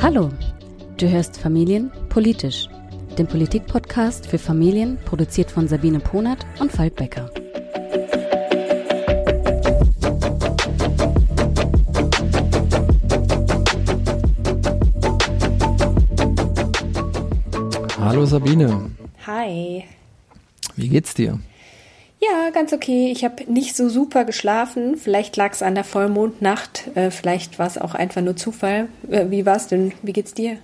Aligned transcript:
Hallo, 0.00 0.30
du 0.98 1.10
hörst 1.10 1.36
Familien 1.36 1.90
politisch, 2.08 2.68
den 3.18 3.26
Politik-Podcast 3.26 4.26
für 4.26 4.38
Familien, 4.38 4.98
produziert 5.04 5.50
von 5.50 5.66
Sabine 5.66 5.98
Ponert 5.98 6.46
und 6.60 6.70
Falk 6.70 6.94
Becker. 6.94 7.28
Hallo 17.98 18.24
Sabine. 18.26 18.90
Hi. 19.26 19.84
Wie 20.76 20.88
geht's 20.88 21.14
dir? 21.14 21.40
Ganz 22.56 22.72
okay. 22.72 23.12
Ich 23.12 23.22
habe 23.22 23.52
nicht 23.52 23.76
so 23.76 23.90
super 23.90 24.24
geschlafen. 24.24 24.96
Vielleicht 24.96 25.36
lag 25.36 25.52
es 25.52 25.62
an 25.62 25.74
der 25.74 25.84
Vollmondnacht. 25.84 26.88
Äh, 26.94 27.10
vielleicht 27.10 27.58
war 27.58 27.66
es 27.66 27.76
auch 27.76 27.94
einfach 27.94 28.22
nur 28.22 28.34
Zufall. 28.34 28.88
Äh, 29.10 29.26
wie 29.28 29.44
war 29.44 29.56
es 29.56 29.66
denn? 29.66 29.92
Wie 30.00 30.14
geht's 30.14 30.32
dir? 30.32 30.56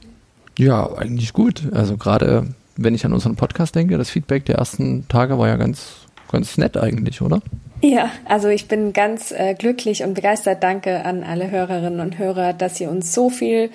Ja, 0.56 0.91
eigentlich 0.97 1.34
gut. 1.34 1.64
Also 1.74 1.98
gerade 1.98 2.47
wenn 2.78 2.95
ich 2.95 3.05
an 3.05 3.12
unseren 3.12 3.36
Podcast 3.36 3.74
denke, 3.74 3.98
das 3.98 4.09
Feedback 4.09 4.47
der 4.47 4.55
ersten 4.55 5.06
Tage 5.09 5.38
war 5.38 5.48
ja 5.48 5.56
ganz, 5.56 6.06
ganz 6.30 6.56
nett 6.56 6.78
eigentlich, 6.78 7.20
oder? 7.20 7.42
Ja, 7.83 8.11
also 8.24 8.48
ich 8.48 8.69
bin 8.69 8.95
ganz 8.95 9.30
äh, 9.30 9.52
glücklich 9.52 10.02
und 10.02 10.14
begeistert. 10.14 10.62
Danke 10.62 11.05
an 11.05 11.22
alle 11.22 11.50
Hörerinnen 11.50 12.00
und 12.00 12.16
Hörer, 12.16 12.55
dass 12.55 12.80
ihr 12.80 12.91
uns 12.91 13.12
so 13.12 13.28
viel 13.28 13.69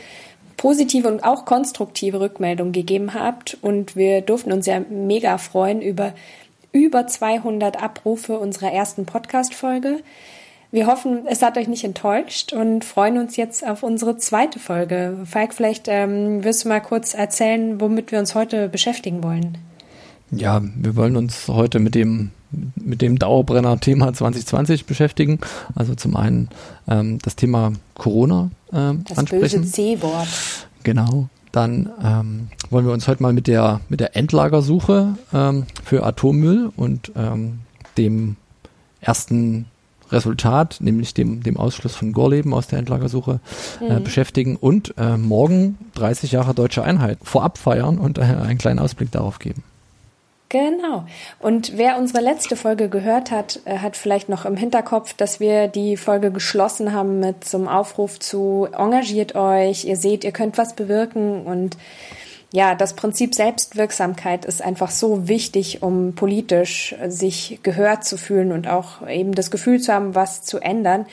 positive 0.57 1.07
und 1.07 1.23
auch 1.23 1.45
konstruktive 1.45 2.19
Rückmeldungen 2.19 2.73
gegeben 2.73 3.13
habt. 3.13 3.59
Und 3.61 3.95
wir 3.95 4.21
durften 4.21 4.51
uns 4.51 4.65
ja 4.65 4.79
mega 4.79 5.37
freuen 5.37 5.83
über 5.83 6.13
über 6.77 7.07
200 7.07 7.81
Abrufe 7.81 8.37
unserer 8.37 8.71
ersten 8.71 9.05
Podcast-Folge. 9.05 10.01
Wir 10.71 10.85
hoffen, 10.85 11.25
es 11.25 11.41
hat 11.41 11.57
euch 11.57 11.67
nicht 11.67 11.83
enttäuscht 11.83 12.53
und 12.53 12.85
freuen 12.85 13.17
uns 13.17 13.35
jetzt 13.35 13.65
auf 13.65 13.81
unsere 13.81 14.17
zweite 14.17 14.59
Folge. 14.59 15.17
Falk, 15.25 15.53
vielleicht 15.53 15.87
ähm, 15.87 16.43
wirst 16.43 16.65
du 16.65 16.69
mal 16.69 16.81
kurz 16.81 17.15
erzählen, 17.15 17.81
womit 17.81 18.11
wir 18.11 18.19
uns 18.19 18.35
heute 18.35 18.69
beschäftigen 18.69 19.23
wollen. 19.23 19.57
Ja, 20.29 20.61
wir 20.75 20.95
wollen 20.95 21.15
uns 21.15 21.47
heute 21.47 21.79
mit 21.79 21.95
dem 21.95 22.31
mit 22.75 23.01
dem 23.01 23.19
Dauerbrenner-Thema 23.19 24.13
2020 24.13 24.85
beschäftigen. 24.85 25.39
Also 25.75 25.95
zum 25.95 26.15
einen 26.15 26.47
ähm, 26.87 27.19
das 27.21 27.35
Thema 27.35 27.73
Corona 27.95 28.51
ähm, 28.71 29.03
das 29.07 29.17
ansprechen. 29.17 29.61
böse 29.61 29.71
C-Wort. 29.71 30.27
Genau. 30.83 31.27
Dann 31.57 31.89
ähm, 32.03 32.49
wollen 32.69 32.85
wir 32.85 32.93
uns 32.93 33.07
heute 33.07 33.23
mal 33.23 33.33
mit 33.33 33.47
der, 33.47 33.81
mit 33.89 33.99
der 33.99 34.15
Endlagersuche 34.15 35.15
ähm, 35.33 35.65
für 35.83 36.05
Atommüll 36.05 36.71
und 36.75 37.11
ähm, 37.15 37.61
dem 37.97 38.35
ersten 39.01 39.65
Resultat, 40.11 40.77
nämlich 40.81 41.15
dem, 41.15 41.41
dem 41.41 41.57
Ausschluss 41.57 41.95
von 41.95 42.13
Gorleben 42.13 42.53
aus 42.53 42.67
der 42.67 42.77
Endlagersuche 42.77 43.39
äh, 43.81 43.97
mhm. 43.97 44.03
beschäftigen 44.03 44.55
und 44.55 44.93
äh, 44.99 45.17
morgen 45.17 45.79
30 45.95 46.31
Jahre 46.31 46.53
deutsche 46.53 46.83
Einheit 46.83 47.17
vorab 47.23 47.57
feiern 47.57 47.97
und 47.97 48.19
äh, 48.19 48.21
einen 48.21 48.59
kleinen 48.59 48.77
Ausblick 48.77 49.09
darauf 49.09 49.39
geben. 49.39 49.63
Genau. 50.49 51.03
Und 51.39 51.77
wer 51.77 51.97
unsere 51.97 52.23
letzte 52.23 52.55
Folge 52.55 52.87
gehört 52.87 53.31
hat, 53.31 53.59
äh, 53.65 53.79
hat 53.79 53.97
vielleicht 53.97 54.29
noch 54.29 54.45
im 54.45 54.55
Hinterkopf, 54.55 55.13
dass 55.13 55.41
wir 55.41 55.67
die 55.67 55.97
Folge 55.97 56.31
geschlossen 56.31 56.93
haben 56.93 57.19
mit 57.19 57.43
zum 57.43 57.67
Aufruf 57.67 58.17
zu 58.19 58.67
engagiert 58.71 59.35
euch, 59.35 59.83
ihr 59.83 59.97
seht, 59.97 60.23
ihr 60.23 60.31
könnt 60.31 60.57
was 60.57 60.73
bewirken 60.73 61.45
und 61.45 61.77
ja, 62.53 62.75
das 62.75 62.93
Prinzip 62.93 63.35
Selbstwirksamkeit 63.35 64.45
ist 64.45 64.61
einfach 64.61 64.89
so 64.89 65.27
wichtig, 65.27 65.83
um 65.83 66.15
politisch 66.15 66.95
sich 67.07 67.59
gehört 67.61 68.05
zu 68.05 68.17
fühlen 68.17 68.53
und 68.53 68.69
auch 68.69 69.05
eben 69.05 69.33
das 69.33 69.51
Gefühl 69.51 69.81
zu 69.81 69.93
haben, 69.93 70.15
was 70.15 70.43
zu 70.43 70.59
ändern. 70.59 71.05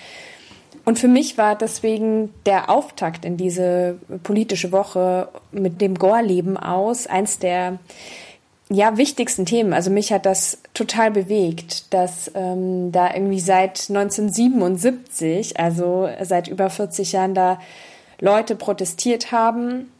Und 0.85 0.99
für 0.99 1.09
mich 1.09 1.37
war 1.37 1.57
deswegen 1.57 2.33
der 2.47 2.71
Auftakt 2.71 3.25
in 3.25 3.37
diese 3.37 3.99
politische 4.23 4.71
Woche 4.71 5.28
mit 5.50 5.81
dem 5.81 5.97
Gorleben 5.97 6.56
aus 6.56 7.09
eins 7.09 7.41
der 7.41 7.78
ja, 8.70 8.97
wichtigsten 8.97 9.44
Themen. 9.44 9.72
Also 9.72 9.91
mich 9.91 10.12
hat 10.12 10.26
das 10.26 10.58
total 10.72 11.10
bewegt, 11.10 11.92
dass 11.92 12.30
ähm, 12.34 12.92
da 12.92 13.12
irgendwie 13.12 13.41
seit 13.41 13.91
1977, 13.91 15.60
also 15.60 16.08
seit 16.22 16.48
über 16.48 16.70
40 16.70 17.12
Jahren, 17.12 17.34
da 17.34 17.58
Leute 18.20 18.56
protestiert 18.56 19.32
haben 19.32 19.91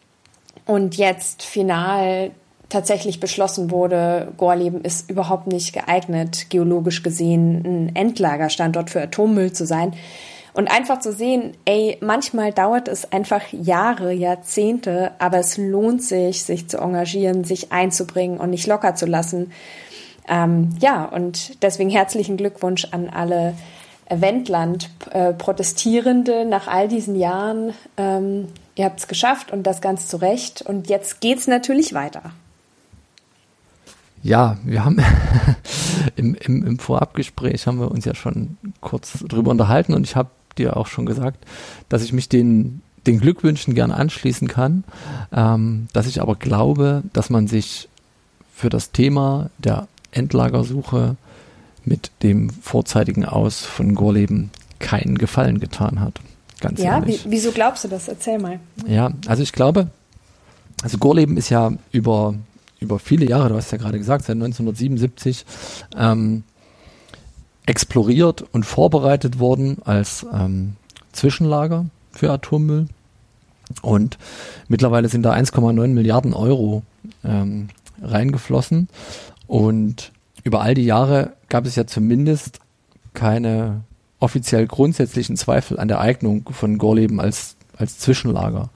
und 0.67 0.97
jetzt 0.97 1.43
final 1.43 2.31
tatsächlich 2.71 3.21
beschlossen 3.21 3.71
wurde, 3.71 4.33
Gorleben 4.37 4.81
ist 4.81 5.11
überhaupt 5.11 5.47
nicht 5.47 5.75
geeignet, 5.75 6.47
geologisch 6.49 7.03
gesehen 7.03 7.63
ein 7.65 7.97
Endlagerstandort 7.97 8.91
für 8.91 9.03
Atommüll 9.03 9.53
zu 9.53 9.67
sein. 9.67 9.93
Und 10.55 10.69
einfach 10.69 11.01
zu 11.01 11.13
sehen, 11.13 11.53
ey, 11.65 11.99
manchmal 12.01 12.53
dauert 12.53 12.87
es 12.87 13.11
einfach 13.13 13.43
Jahre, 13.51 14.13
Jahrzehnte, 14.13 15.11
aber 15.19 15.39
es 15.39 15.59
lohnt 15.59 16.03
sich, 16.03 16.45
sich 16.45 16.69
zu 16.69 16.79
engagieren, 16.79 17.43
sich 17.43 17.73
einzubringen 17.73 18.39
und 18.39 18.51
nicht 18.51 18.69
locker 18.69 18.95
zu 18.95 19.07
lassen. 19.07 19.51
Ähm, 20.29 20.71
ja, 20.81 21.07
und 21.07 21.61
deswegen 21.63 21.91
herzlichen 21.91 22.37
Glückwunsch 22.37 22.87
an 22.93 23.11
alle 23.11 23.55
Wendland-Protestierende 24.09 26.43
äh, 26.43 26.45
nach 26.45 26.69
all 26.69 26.87
diesen 26.87 27.17
Jahren. 27.17 27.73
Ähm, 27.97 28.47
ihr 28.77 28.85
habt 28.85 29.01
es 29.01 29.09
geschafft 29.09 29.51
und 29.51 29.65
das 29.65 29.81
ganz 29.81 30.07
zu 30.07 30.19
Recht. 30.19 30.63
Und 30.63 30.89
jetzt 30.89 31.21
geht's 31.21 31.49
natürlich 31.49 31.95
weiter. 31.95 32.31
Ja, 34.23 34.57
wir 34.65 34.85
haben 34.85 35.05
im, 36.17 36.37
im, 36.37 36.65
im 36.65 36.79
Vorabgespräch 36.79 37.67
haben 37.67 37.81
wir 37.81 37.91
uns 37.91 38.05
ja 38.05 38.15
schon 38.15 38.57
kurz 38.81 39.19
drüber 39.19 39.51
unterhalten 39.51 39.95
und 39.95 40.07
ich 40.07 40.15
habe 40.17 40.31
dir 40.59 40.77
auch 40.77 40.87
schon 40.87 41.07
gesagt, 41.07 41.45
dass 41.89 42.03
ich 42.03 42.13
mich 42.13 42.29
den, 42.29 42.83
den 43.07 43.21
Glückwünschen 43.21 43.75
gern 43.75 43.91
anschließen 43.91 44.49
kann, 44.49 44.85
ähm, 45.33 45.89
dass 45.93 46.07
ich 46.07 46.21
aber 46.21 46.37
glaube, 46.37 47.03
dass 47.13 47.31
man 47.31 47.47
sich 47.47 47.89
für 48.55 48.69
das 48.69 48.93
Thema 48.93 49.51
der 49.59 49.89
Endlagersuche 50.13 51.17
mit 51.85 52.11
dem 52.23 52.51
vorzeitigen 52.51 53.25
Aus 53.25 53.65
von 53.65 53.95
Gorleben 53.95 54.51
keinen 54.79 55.19
Gefallen 55.19 55.61
getan 55.61 56.01
hat. 56.01 56.21
Ganz 56.61 56.81
ja, 56.81 56.99
ehrlich. 56.99 57.25
Wie, 57.27 57.33
wieso 57.33 57.53
glaubst 57.53 57.85
du 57.85 57.89
das? 57.89 58.09
Erzähl 58.09 58.39
mal. 58.39 58.61
Ja, 58.87 59.11
also 59.27 59.43
ich 59.43 59.53
glaube, 59.53 59.89
also 60.83 60.99
Gorleben 60.99 61.37
ist 61.37 61.51
ja 61.51 61.73
über, 61.93 62.35
über 62.81 62.99
viele 62.99 63.27
Jahre, 63.27 63.51
du 63.51 63.57
hast 63.57 63.73
ja 63.73 63.79
gerade 63.79 63.99
gesagt, 63.99 64.25
seit 64.25 64.37
1977 64.37 65.45
ähm, 65.97 66.45
exploriert 67.67 68.45
und 68.53 68.65
vorbereitet 68.65 69.39
worden 69.39 69.79
als 69.85 70.27
ähm, 70.33 70.77
Zwischenlager 71.13 71.87
für 72.13 72.31
Atommüll. 72.31 72.87
Und 73.83 74.19
mittlerweile 74.69 75.09
sind 75.09 75.23
da 75.23 75.33
1,9 75.33 75.89
Milliarden 75.89 76.35
Euro 76.35 76.83
ähm, 77.25 77.69
reingeflossen. 78.03 78.89
Und 79.47 80.13
über 80.43 80.61
all 80.61 80.75
die 80.75 80.85
Jahre 80.85 81.33
gab 81.49 81.65
es 81.67 81.77
ja 81.77 81.87
zumindest 81.87 82.61
keine 83.15 83.83
offiziell 84.21 84.67
grundsätzlichen 84.67 85.37
Zweifel 85.37 85.79
an 85.79 85.89
der 85.89 86.01
Eignung 86.01 86.49
von 86.51 86.79
Gorleben 86.79 87.21
als, 87.21 87.57
als 87.77 87.99
Zwischenlager. 87.99 88.71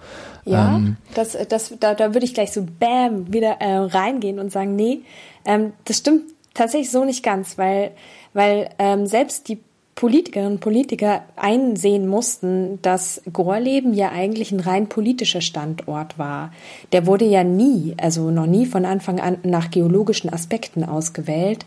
Ja, 0.45 0.77
ähm, 0.77 0.97
das, 1.15 1.37
das, 1.49 1.75
da, 1.79 1.95
da 1.95 2.15
würde 2.15 2.25
ich 2.25 2.35
gleich 2.35 2.53
so 2.53 2.67
bam 2.79 3.33
wieder 3.33 3.61
äh, 3.61 3.77
reingehen 3.77 4.39
und 4.39 4.51
sagen, 4.51 4.77
nee, 4.77 5.01
ähm, 5.45 5.73
das 5.85 5.99
stimmt 5.99 6.23
tatsächlich 6.55 6.91
so 6.91 7.05
nicht 7.05 7.23
ganz, 7.23 7.59
weil 7.59 7.93
weil 8.35 8.71
ähm, 8.79 9.07
selbst 9.07 9.49
die 9.49 9.59
Politikerinnen 9.99 10.53
und 10.53 10.61
Politiker 10.61 11.25
einsehen 11.35 12.07
mussten, 12.07 12.81
dass 12.83 13.21
Gorleben 13.33 13.95
ja 13.95 14.13
eigentlich 14.13 14.53
ein 14.53 14.61
rein 14.61 14.89
politischer 14.89 15.41
Standort 15.41 16.21
war. 16.21 16.53
Der 16.93 17.07
wurde 17.07 17.25
ja 17.25 17.43
nie, 17.43 17.97
also 18.01 18.31
noch 18.31 18.47
nie 18.47 18.65
von 18.65 18.85
Anfang 18.85 19.19
an 19.19 19.39
nach 19.43 19.73
geologischen 19.73 20.33
Aspekten 20.33 20.85
ausgewählt. 20.85 21.67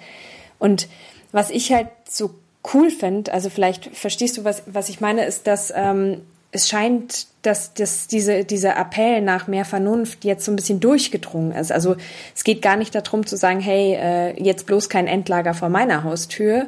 Und 0.60 0.88
was 1.34 1.50
ich 1.50 1.74
halt 1.74 1.90
so 2.08 2.32
cool 2.74 2.90
finde, 2.90 3.34
also 3.34 3.50
vielleicht 3.50 3.94
verstehst 3.94 4.38
du, 4.38 4.46
was, 4.46 4.64
was 4.66 4.88
ich 4.88 5.02
meine, 5.02 5.26
ist, 5.26 5.46
dass 5.46 5.74
ähm, 5.76 6.22
es 6.52 6.68
scheint, 6.68 7.28
dass, 7.44 7.74
dass 7.74 8.08
diese, 8.08 8.44
dieser 8.44 8.78
Appell 8.78 9.22
nach 9.22 9.48
mehr 9.48 9.66
Vernunft 9.66 10.26
jetzt 10.26 10.46
so 10.46 10.52
ein 10.52 10.56
bisschen 10.56 10.80
durchgedrungen 10.80 11.54
ist. 11.54 11.72
Also 11.72 11.96
es 12.36 12.44
geht 12.44 12.62
gar 12.62 12.76
nicht 12.76 12.94
darum 12.94 13.26
zu 13.26 13.38
sagen, 13.38 13.60
hey, 13.60 13.96
äh, 13.96 14.44
jetzt 14.44 14.66
bloß 14.66 14.90
kein 14.90 15.08
Endlager 15.08 15.54
vor 15.54 15.70
meiner 15.70 16.04
Haustür, 16.04 16.68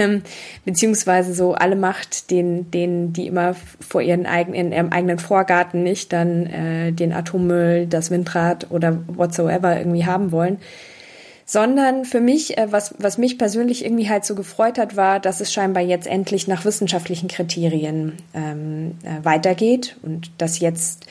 ähm, 0.00 0.22
beziehungsweise 0.64 1.34
so 1.34 1.54
alle 1.54 1.76
Macht 1.76 2.30
den, 2.30 2.70
denen, 2.70 3.12
die 3.12 3.26
immer 3.26 3.54
vor 3.86 4.00
ihren 4.00 4.26
eigenen, 4.26 4.66
in 4.66 4.72
ihrem 4.72 4.88
eigenen 4.92 5.18
Vorgarten 5.18 5.82
nicht 5.82 6.12
dann 6.12 6.46
äh, 6.46 6.92
den 6.92 7.12
Atommüll, 7.12 7.86
das 7.86 8.10
Windrad 8.10 8.70
oder 8.70 8.98
whatsoever 9.08 9.76
irgendwie 9.76 10.06
haben 10.06 10.32
wollen, 10.32 10.58
sondern 11.52 12.06
für 12.06 12.22
mich, 12.22 12.56
äh, 12.56 12.72
was, 12.72 12.94
was 12.96 13.18
mich 13.18 13.36
persönlich 13.36 13.84
irgendwie 13.84 14.08
halt 14.08 14.24
so 14.24 14.34
gefreut 14.34 14.78
hat, 14.78 14.96
war, 14.96 15.20
dass 15.20 15.42
es 15.42 15.52
scheinbar 15.52 15.82
jetzt 15.82 16.06
endlich 16.06 16.48
nach 16.48 16.64
wissenschaftlichen 16.64 17.28
Kriterien 17.28 18.14
ähm, 18.32 18.92
äh, 19.02 19.22
weitergeht 19.22 19.98
und 20.00 20.30
dass 20.38 20.60
jetzt 20.60 21.04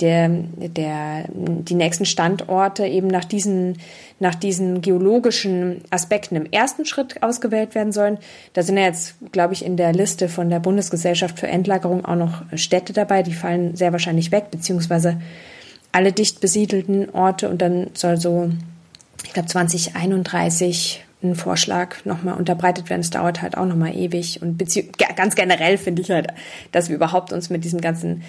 der, 0.00 0.28
der, 0.28 1.24
die 1.32 1.74
nächsten 1.74 2.04
Standorte 2.04 2.86
eben 2.86 3.06
nach 3.06 3.24
diesen, 3.24 3.78
nach 4.20 4.34
diesen 4.34 4.82
geologischen 4.82 5.80
Aspekten 5.88 6.36
im 6.36 6.44
ersten 6.44 6.84
Schritt 6.84 7.22
ausgewählt 7.22 7.74
werden 7.74 7.92
sollen. 7.94 8.18
Da 8.52 8.62
sind 8.62 8.76
ja 8.76 8.84
jetzt, 8.84 9.14
glaube 9.32 9.54
ich, 9.54 9.64
in 9.64 9.78
der 9.78 9.94
Liste 9.94 10.28
von 10.28 10.50
der 10.50 10.60
Bundesgesellschaft 10.60 11.40
für 11.40 11.48
Endlagerung 11.48 12.04
auch 12.04 12.16
noch 12.16 12.42
Städte 12.54 12.92
dabei, 12.92 13.22
die 13.22 13.32
fallen 13.32 13.76
sehr 13.76 13.92
wahrscheinlich 13.92 14.30
weg, 14.30 14.50
beziehungsweise 14.50 15.18
alle 15.90 16.12
dicht 16.12 16.40
besiedelten 16.42 17.08
Orte 17.14 17.48
und 17.48 17.62
dann 17.62 17.86
soll 17.94 18.18
so, 18.18 18.50
ich 19.26 19.32
glaube, 19.32 19.48
2031 19.48 21.04
ein 21.22 21.34
Vorschlag 21.34 22.04
nochmal 22.04 22.36
unterbreitet 22.36 22.88
werden. 22.90 23.00
Es 23.00 23.10
dauert 23.10 23.42
halt 23.42 23.56
auch 23.56 23.66
nochmal 23.66 23.94
ewig 23.94 24.40
und 24.42 24.62
ganz 25.16 25.34
generell 25.34 25.78
finde 25.78 26.02
ich 26.02 26.10
halt, 26.10 26.28
dass 26.72 26.88
wir 26.88 26.96
überhaupt 26.96 27.32
uns 27.32 27.50
mit 27.50 27.64
diesem 27.64 27.80
ganzen 27.80 28.22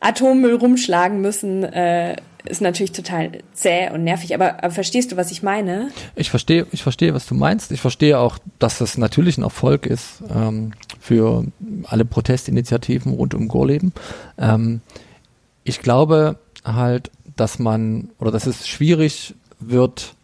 Atommüll 0.00 0.56
rumschlagen 0.56 1.20
müssen, 1.20 1.62
äh, 1.62 2.16
ist 2.46 2.62
natürlich 2.62 2.92
total 2.92 3.32
zäh 3.52 3.90
und 3.90 4.02
nervig. 4.02 4.34
Aber, 4.34 4.64
aber, 4.64 4.70
verstehst 4.70 5.12
du, 5.12 5.18
was 5.18 5.30
ich 5.30 5.42
meine? 5.42 5.90
Ich 6.16 6.30
verstehe, 6.30 6.66
ich 6.72 6.82
verstehe, 6.82 7.12
was 7.12 7.26
du 7.26 7.34
meinst. 7.34 7.70
Ich 7.70 7.82
verstehe 7.82 8.18
auch, 8.18 8.38
dass 8.58 8.78
das 8.78 8.96
natürlich 8.96 9.36
ein 9.36 9.42
Erfolg 9.42 9.84
ist 9.84 10.22
ähm, 10.34 10.72
für 10.98 11.44
alle 11.84 12.06
Protestinitiativen 12.06 13.12
rund 13.12 13.34
um 13.34 13.46
Gorleben. 13.46 13.92
Ähm, 14.38 14.80
ich 15.64 15.80
glaube 15.80 16.38
halt, 16.64 17.10
dass 17.36 17.58
man 17.58 18.10
oder 18.18 18.30
dass 18.30 18.46
es 18.46 18.66
schwierig 18.66 19.34
wird, 19.60 20.14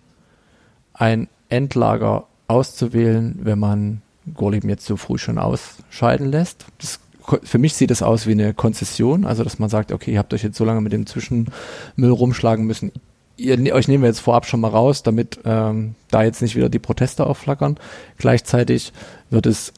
ein 0.95 1.29
Endlager 1.49 2.25
auszuwählen, 2.49 3.39
wenn 3.43 3.59
man 3.59 4.03
Gorleben 4.35 4.69
jetzt 4.69 4.87
so 4.87 4.97
früh 4.97 5.19
schon 5.19 5.39
ausscheiden 5.39 6.31
lässt. 6.31 6.67
Das 6.79 7.01
für 7.43 7.59
mich 7.59 7.75
sieht 7.75 7.91
es 7.91 8.03
aus 8.03 8.27
wie 8.27 8.33
eine 8.33 8.55
Konzession, 8.55 9.25
also 9.25 9.43
dass 9.43 9.59
man 9.59 9.69
sagt, 9.69 9.93
okay, 9.93 10.13
ihr 10.13 10.19
habt 10.19 10.33
euch 10.33 10.43
jetzt 10.43 10.57
so 10.57 10.65
lange 10.65 10.81
mit 10.81 10.93
dem 10.93 11.07
Zwischenmüll 11.07 12.11
rumschlagen 12.11 12.65
müssen. 12.67 12.93
Ihr, 13.37 13.59
ne, 13.59 13.73
euch 13.73 13.89
nehmen 13.89 14.03
wir 14.03 14.09
jetzt 14.09 14.21
vorab 14.21 14.47
schon 14.47 14.61
mal 14.61 14.69
raus, 14.69 15.03
damit 15.03 15.41
ähm, 15.45 15.95
da 16.11 16.23
jetzt 16.23 16.41
nicht 16.41 16.57
wieder 16.57 16.69
die 16.69 16.79
Proteste 16.79 17.27
aufflackern. 17.27 17.79
Gleichzeitig 18.17 18.93
wird 19.29 19.47
es, 19.47 19.73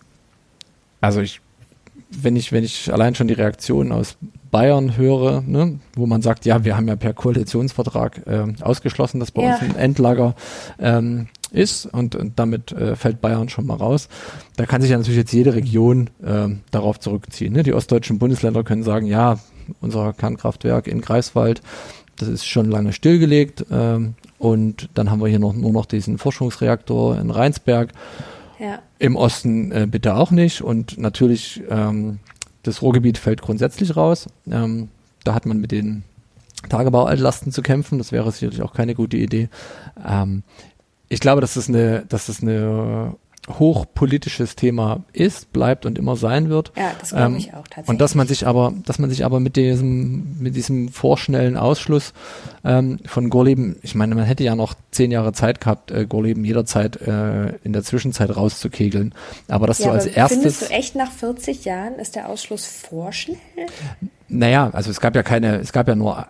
also 1.01 1.21
ich, 1.21 1.41
wenn 2.11 2.37
ich, 2.37 2.53
wenn 2.53 2.65
ich 2.65 2.93
allein 2.93 3.15
schon 3.15 3.29
die 3.29 3.35
Reaktionen 3.35 3.93
aus 3.93 4.17
Bayern 4.51 4.97
höre, 4.97 5.43
ne, 5.43 5.79
wo 5.95 6.07
man 6.07 6.23
sagt, 6.23 6.45
ja, 6.47 6.65
wir 6.65 6.77
haben 6.77 6.89
ja 6.89 6.97
per 6.97 7.13
Koalitionsvertrag 7.13 8.27
äh, 8.27 8.45
ausgeschlossen, 8.63 9.21
dass 9.21 9.31
bei 9.31 9.43
ja. 9.43 9.53
uns 9.53 9.63
ein 9.63 9.77
Endlager 9.77 10.35
ähm, 10.79 11.29
ist 11.51 11.87
und, 11.87 12.15
und 12.15 12.39
damit 12.39 12.73
äh, 12.73 12.97
fällt 12.97 13.21
Bayern 13.21 13.49
schon 13.49 13.67
mal 13.67 13.77
raus. 13.77 14.09
Da 14.57 14.67
kann 14.67 14.81
sich 14.81 14.91
ja 14.91 14.99
natürlich 14.99 15.19
jetzt 15.19 15.33
jede 15.33 15.55
Region 15.55 16.11
äh, 16.23 16.49
darauf 16.71 17.01
zurückziehen. 17.01 17.53
Ne? 17.53 17.63
Die 17.63 17.73
ostdeutschen 17.73 18.19
Bundesländer 18.19 18.65
können 18.65 18.83
sagen, 18.83 19.07
ja, 19.07 19.39
unser 19.81 20.13
Kernkraftwerk 20.13 20.87
in 20.87 21.01
Greifswald, 21.01 21.63
das 22.17 22.29
ist 22.29 22.47
schon 22.47 22.71
lange 22.71 22.93
stillgelegt 22.93 23.67
ähm, 23.71 24.15
und 24.39 24.89
dann 24.95 25.11
haben 25.11 25.21
wir 25.21 25.29
hier 25.29 25.39
noch 25.39 25.55
nur 25.55 25.73
noch 25.73 25.87
diesen 25.87 26.19
Forschungsreaktor 26.19 27.19
in 27.19 27.31
Rheinsberg. 27.31 27.93
Ja. 28.59 28.81
Im 28.99 29.15
Osten 29.15 29.71
äh, 29.71 29.87
bitte 29.89 30.17
auch 30.17 30.33
nicht 30.33 30.63
und 30.63 30.99
natürlich 30.99 31.63
ähm, 31.71 32.19
das 32.63 32.83
Ruhrgebiet 32.83 33.19
fällt 33.19 33.43
grundsätzlich 33.43 33.97
raus. 33.97 34.27
Ähm, 34.51 34.89
da 35.25 35.35
hat 35.35 35.47
man 35.47 35.59
mit 35.59 35.73
den 35.73 36.05
Tagebaualtlasten 36.69 37.53
zu 37.53 37.63
kämpfen. 37.63 37.99
Das 37.99 38.13
wäre 38.13 38.31
sicherlich 38.33 38.63
auch 38.63 38.75
keine 38.75 38.95
gute 38.95 39.17
Idee. 39.17 39.49
Ähm, 40.05 40.43
ich 41.09 41.21
glaube, 41.21 41.41
dass 41.41 41.55
das 41.55 41.69
eine, 41.69 42.05
dass 42.09 42.27
das 42.27 42.43
eine 42.43 43.15
hochpolitisches 43.49 44.57
Thema 44.57 45.05
ist, 45.13 45.53
bleibt 45.53 45.87
und 45.87 45.99
immer 45.99 46.17
sein 46.17 46.49
wird. 46.49 46.73
Ja, 46.77 46.93
das 47.01 47.11
glaube 47.11 47.25
ähm, 47.25 47.37
ich 47.37 47.55
auch 47.55 47.63
tatsächlich. 47.65 47.89
Und 47.89 48.01
dass 48.01 48.15
man 48.15 48.27
sich 48.27 48.47
aber, 48.47 48.73
dass 48.85 48.99
man 48.99 49.11
sich 49.11 49.25
aber 49.25 49.41
mit 49.41 49.57
diesem, 49.57 50.39
mit 50.39 50.57
diesem 50.57 50.89
vorschnellen 50.89 51.57
Ausschluss 51.57 52.13
ähm, 52.65 52.99
von 53.07 53.31
Gorleben, 53.31 53.77
ich 53.83 53.95
meine, 53.95 54.15
man 54.15 54.25
hätte 54.25 54.45
ja 54.45 54.55
noch 54.55 54.75
zehn 54.91 55.11
Jahre 55.11 55.33
Zeit 55.33 55.61
gehabt, 55.61 55.91
äh, 55.91 56.07
Gorleben 56.07 56.45
jederzeit 56.45 57.01
äh, 57.01 57.57
in 57.65 57.73
der 57.73 57.83
Zwischenzeit 57.83 58.35
rauszukegeln. 58.35 59.15
Aber 59.49 59.67
dass 59.67 59.79
ja, 59.79 59.87
so 59.87 59.91
als 59.91 60.07
erstes. 60.07 60.39
Findest 60.39 60.63
du 60.63 60.75
echt 60.75 60.95
nach 60.95 61.13
40 61.13 61.65
Jahren 61.65 61.95
ist 61.95 62.17
der 62.17 62.29
Ausschluss 62.29 62.67
vorschnell? 62.67 63.39
Naja, 64.29 64.71
also 64.73 64.91
es 64.91 65.01
gab 65.01 65.17
ja 65.17 65.23
keine, 65.23 65.57
es 65.57 65.73
gab 65.73 65.89
ja 65.89 65.95
nur 65.95 66.27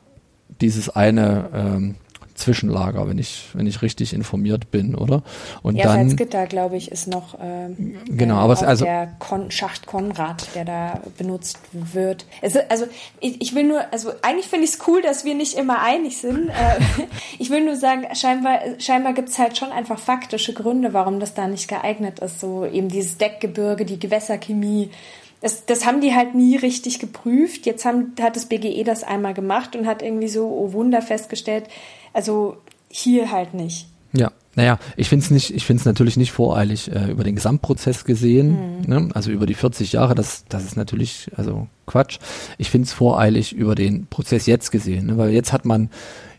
dieses 0.60 0.88
eine 0.88 1.48
ähm, 1.54 1.94
Zwischenlager, 2.38 3.08
wenn 3.08 3.18
ich, 3.18 3.48
wenn 3.52 3.66
ich 3.66 3.82
richtig 3.82 4.12
informiert 4.12 4.70
bin, 4.70 4.94
oder? 4.94 5.22
Und 5.62 5.76
ja, 5.76 5.84
dann, 5.84 6.08
Salzgitter, 6.08 6.46
glaube 6.46 6.76
ich, 6.76 6.90
ist 6.90 7.08
noch 7.08 7.36
ähm, 7.40 7.98
genau, 8.06 8.36
äh, 8.36 8.44
aber 8.44 8.52
es, 8.52 8.62
also 8.62 8.84
der 8.84 9.08
Kon 9.18 9.50
Schacht 9.50 9.86
Konrad, 9.86 10.54
der 10.54 10.64
da 10.64 11.00
benutzt 11.18 11.58
wird. 11.72 12.26
Also, 12.40 12.60
also 12.68 12.86
ich, 13.20 13.40
ich 13.40 13.54
will 13.54 13.64
nur, 13.64 13.80
also 13.92 14.12
eigentlich 14.22 14.46
finde 14.46 14.64
ich 14.64 14.72
es 14.72 14.78
cool, 14.86 15.02
dass 15.02 15.24
wir 15.24 15.34
nicht 15.34 15.54
immer 15.54 15.82
einig 15.82 16.18
sind. 16.18 16.48
Äh, 16.48 16.78
ich 17.38 17.50
will 17.50 17.64
nur 17.64 17.76
sagen, 17.76 18.06
scheinbar, 18.14 18.60
scheinbar 18.78 19.12
gibt 19.12 19.28
es 19.28 19.38
halt 19.38 19.58
schon 19.58 19.70
einfach 19.70 19.98
faktische 19.98 20.54
Gründe, 20.54 20.92
warum 20.94 21.20
das 21.20 21.34
da 21.34 21.48
nicht 21.48 21.68
geeignet 21.68 22.20
ist. 22.20 22.40
So 22.40 22.64
eben 22.64 22.88
dieses 22.88 23.18
Deckgebirge, 23.18 23.84
die 23.84 23.98
Gewässerchemie. 23.98 24.90
Das, 25.40 25.66
das 25.66 25.86
haben 25.86 26.00
die 26.00 26.14
halt 26.14 26.34
nie 26.34 26.56
richtig 26.56 26.98
geprüft. 26.98 27.66
Jetzt 27.66 27.84
haben, 27.84 28.14
hat 28.20 28.36
das 28.36 28.46
BGE 28.46 28.82
das 28.84 29.04
einmal 29.04 29.34
gemacht 29.34 29.76
und 29.76 29.86
hat 29.86 30.02
irgendwie 30.02 30.28
so, 30.28 30.46
oh 30.46 30.72
Wunder, 30.72 31.02
festgestellt, 31.02 31.64
also 32.12 32.56
hier 32.88 33.30
halt 33.30 33.54
nicht. 33.54 33.86
Ja, 34.12 34.32
naja, 34.56 34.78
ich 34.96 35.08
finde 35.08 35.24
es 35.24 35.30
nicht, 35.30 35.54
ich 35.54 35.64
finde 35.66 35.82
es 35.82 35.84
natürlich 35.84 36.16
nicht 36.16 36.32
voreilig 36.32 36.90
äh, 36.90 37.10
über 37.10 37.22
den 37.22 37.36
Gesamtprozess 37.36 38.04
gesehen, 38.04 38.80
mhm. 38.80 38.88
ne? 38.88 39.08
also 39.14 39.30
über 39.30 39.46
die 39.46 39.54
40 39.54 39.92
Jahre, 39.92 40.14
das, 40.14 40.44
das 40.48 40.64
ist 40.64 40.76
natürlich, 40.76 41.30
also 41.36 41.68
Quatsch. 41.86 42.18
Ich 42.56 42.70
finde 42.70 42.86
es 42.86 42.92
voreilig 42.92 43.52
über 43.52 43.74
den 43.74 44.06
Prozess 44.06 44.46
jetzt 44.46 44.72
gesehen, 44.72 45.06
ne? 45.06 45.18
weil 45.18 45.30
jetzt 45.30 45.52
hat 45.52 45.64
man 45.64 45.90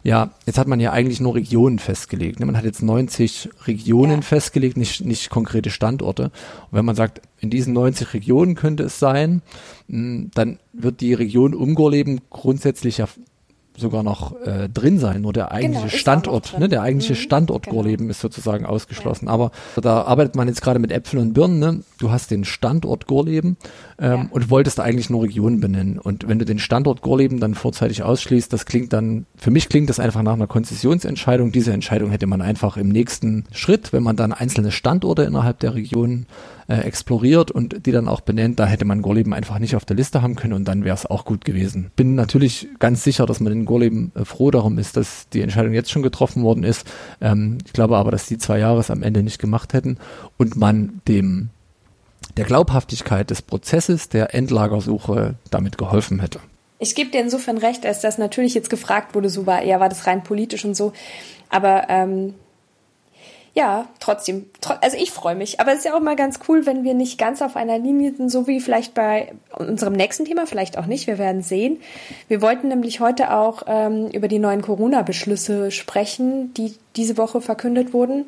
ja, 0.03 0.31
jetzt 0.45 0.57
hat 0.57 0.67
man 0.67 0.79
ja 0.79 0.91
eigentlich 0.91 1.19
nur 1.19 1.35
Regionen 1.35 1.79
festgelegt. 1.79 2.39
Ne? 2.39 2.45
Man 2.45 2.55
hat 2.55 2.63
jetzt 2.63 2.81
90 2.81 3.49
Regionen 3.67 4.17
ja. 4.17 4.21
festgelegt, 4.21 4.77
nicht, 4.77 5.03
nicht 5.05 5.29
konkrete 5.29 5.69
Standorte. 5.69 6.23
Und 6.23 6.31
wenn 6.71 6.85
man 6.85 6.95
sagt, 6.95 7.21
in 7.39 7.49
diesen 7.49 7.73
90 7.73 8.13
Regionen 8.13 8.55
könnte 8.55 8.83
es 8.83 8.99
sein, 8.99 9.41
dann 9.87 10.59
wird 10.73 11.01
die 11.01 11.13
Region 11.13 11.53
Umgorleben 11.53 12.21
grundsätzlich 12.29 12.99
ja 12.99 13.07
sogar 13.79 14.03
noch 14.03 14.39
äh, 14.41 14.69
drin 14.69 14.99
sein, 14.99 15.21
nur 15.21 15.33
der 15.33 15.51
eigentliche 15.51 15.87
genau, 15.87 15.97
Standort, 15.97 16.59
ne, 16.59 16.69
der 16.69 16.81
eigentliche 16.81 17.13
mhm, 17.13 17.17
Standort 17.17 17.63
genau. 17.63 17.75
Gorleben 17.75 18.09
ist 18.09 18.19
sozusagen 18.19 18.65
ausgeschlossen. 18.65 19.25
Ja. 19.25 19.31
Aber 19.31 19.51
da 19.81 20.03
arbeitet 20.03 20.35
man 20.35 20.47
jetzt 20.47 20.61
gerade 20.61 20.79
mit 20.79 20.91
Äpfeln 20.91 21.21
und 21.21 21.33
Birnen. 21.33 21.59
Ne? 21.59 21.83
Du 21.97 22.11
hast 22.11 22.31
den 22.31 22.45
Standort 22.45 23.07
Gorleben 23.07 23.57
ähm, 23.99 24.11
ja. 24.11 24.27
und 24.31 24.49
wolltest 24.49 24.79
eigentlich 24.79 25.09
nur 25.09 25.23
Regionen 25.23 25.59
benennen. 25.59 25.99
Und 25.99 26.27
wenn 26.27 26.39
du 26.39 26.45
den 26.45 26.59
Standort 26.59 27.01
Gorleben 27.01 27.39
dann 27.39 27.55
vorzeitig 27.55 28.03
ausschließt, 28.03 28.51
das 28.51 28.65
klingt 28.65 28.93
dann, 28.93 29.25
für 29.35 29.51
mich 29.51 29.69
klingt 29.69 29.89
das 29.89 29.99
einfach 29.99 30.21
nach 30.21 30.33
einer 30.33 30.47
Konzessionsentscheidung. 30.47 31.51
Diese 31.51 31.73
Entscheidung 31.73 32.11
hätte 32.11 32.27
man 32.27 32.41
einfach 32.41 32.77
im 32.77 32.89
nächsten 32.89 33.45
Schritt, 33.51 33.93
wenn 33.93 34.03
man 34.03 34.15
dann 34.15 34.33
einzelne 34.33 34.71
Standorte 34.71 35.23
innerhalb 35.23 35.59
der 35.59 35.75
Region 35.75 36.25
äh, 36.69 36.81
exploriert 36.81 37.51
und 37.51 37.85
die 37.85 37.91
dann 37.91 38.07
auch 38.07 38.21
benennt. 38.21 38.59
Da 38.59 38.67
hätte 38.67 38.85
man 38.85 39.01
Gorleben 39.01 39.33
einfach 39.33 39.59
nicht 39.59 39.75
auf 39.75 39.85
der 39.85 39.97
Liste 39.97 40.21
haben 40.21 40.35
können 40.35 40.53
und 40.53 40.65
dann 40.65 40.85
wäre 40.85 40.95
es 40.95 41.05
auch 41.05 41.25
gut 41.25 41.43
gewesen. 41.43 41.91
Bin 41.95 42.15
natürlich 42.15 42.67
ganz 42.77 43.03
sicher, 43.03 43.25
dass 43.25 43.39
man 43.39 43.51
in 43.51 43.65
Gorleben 43.65 44.11
äh, 44.15 44.23
froh 44.23 44.51
darum 44.51 44.77
ist, 44.77 44.95
dass 44.95 45.27
die 45.29 45.41
Entscheidung 45.41 45.73
jetzt 45.73 45.91
schon 45.91 46.03
getroffen 46.03 46.43
worden 46.43 46.63
ist. 46.63 46.85
Ähm, 47.21 47.57
ich 47.65 47.73
glaube 47.73 47.97
aber, 47.97 48.11
dass 48.11 48.27
die 48.27 48.37
zwei 48.37 48.59
Jahre 48.59 48.79
es 48.79 48.91
am 48.91 49.03
Ende 49.03 49.23
nicht 49.23 49.39
gemacht 49.39 49.73
hätten 49.73 49.97
und 50.37 50.55
man 50.55 51.01
dem 51.07 51.49
der 52.37 52.45
Glaubhaftigkeit 52.45 53.29
des 53.31 53.41
Prozesses 53.41 54.09
der 54.09 54.35
Endlagersuche 54.35 55.35
damit 55.49 55.77
geholfen 55.77 56.19
hätte. 56.19 56.39
Ich 56.77 56.95
gebe 56.95 57.09
dir 57.09 57.21
insofern 57.21 57.57
recht, 57.57 57.85
als 57.85 57.99
das 57.99 58.17
natürlich 58.17 58.53
jetzt 58.53 58.69
gefragt 58.69 59.15
wurde, 59.15 59.29
so 59.29 59.45
war, 59.45 59.63
ja, 59.63 59.79
war 59.79 59.89
das 59.89 60.07
rein 60.07 60.23
politisch 60.23 60.63
und 60.63 60.75
so. 60.75 60.93
Aber 61.49 61.89
ähm, 61.89 62.35
ja, 63.59 63.89
trotzdem, 63.99 64.45
also 64.79 64.95
ich 64.95 65.11
freue 65.11 65.35
mich. 65.35 65.59
Aber 65.59 65.73
es 65.73 65.79
ist 65.79 65.83
ja 65.83 65.93
auch 65.93 65.99
mal 65.99 66.15
ganz 66.15 66.39
cool, 66.47 66.65
wenn 66.65 66.85
wir 66.85 66.93
nicht 66.93 67.17
ganz 67.17 67.41
auf 67.41 67.57
einer 67.57 67.77
Linie 67.77 68.13
sind, 68.15 68.29
so 68.29 68.47
wie 68.47 68.61
vielleicht 68.61 68.93
bei 68.93 69.33
unserem 69.53 69.91
nächsten 69.91 70.23
Thema, 70.23 70.47
vielleicht 70.47 70.77
auch 70.77 70.85
nicht, 70.85 71.07
wir 71.07 71.17
werden 71.17 71.43
sehen. 71.43 71.81
Wir 72.29 72.41
wollten 72.41 72.69
nämlich 72.69 73.01
heute 73.01 73.33
auch 73.33 73.63
ähm, 73.67 74.07
über 74.13 74.29
die 74.29 74.39
neuen 74.39 74.61
Corona-Beschlüsse 74.61 75.71
sprechen, 75.71 76.53
die 76.53 76.73
diese 76.95 77.17
Woche 77.17 77.41
verkündet 77.41 77.91
wurden. 77.91 78.27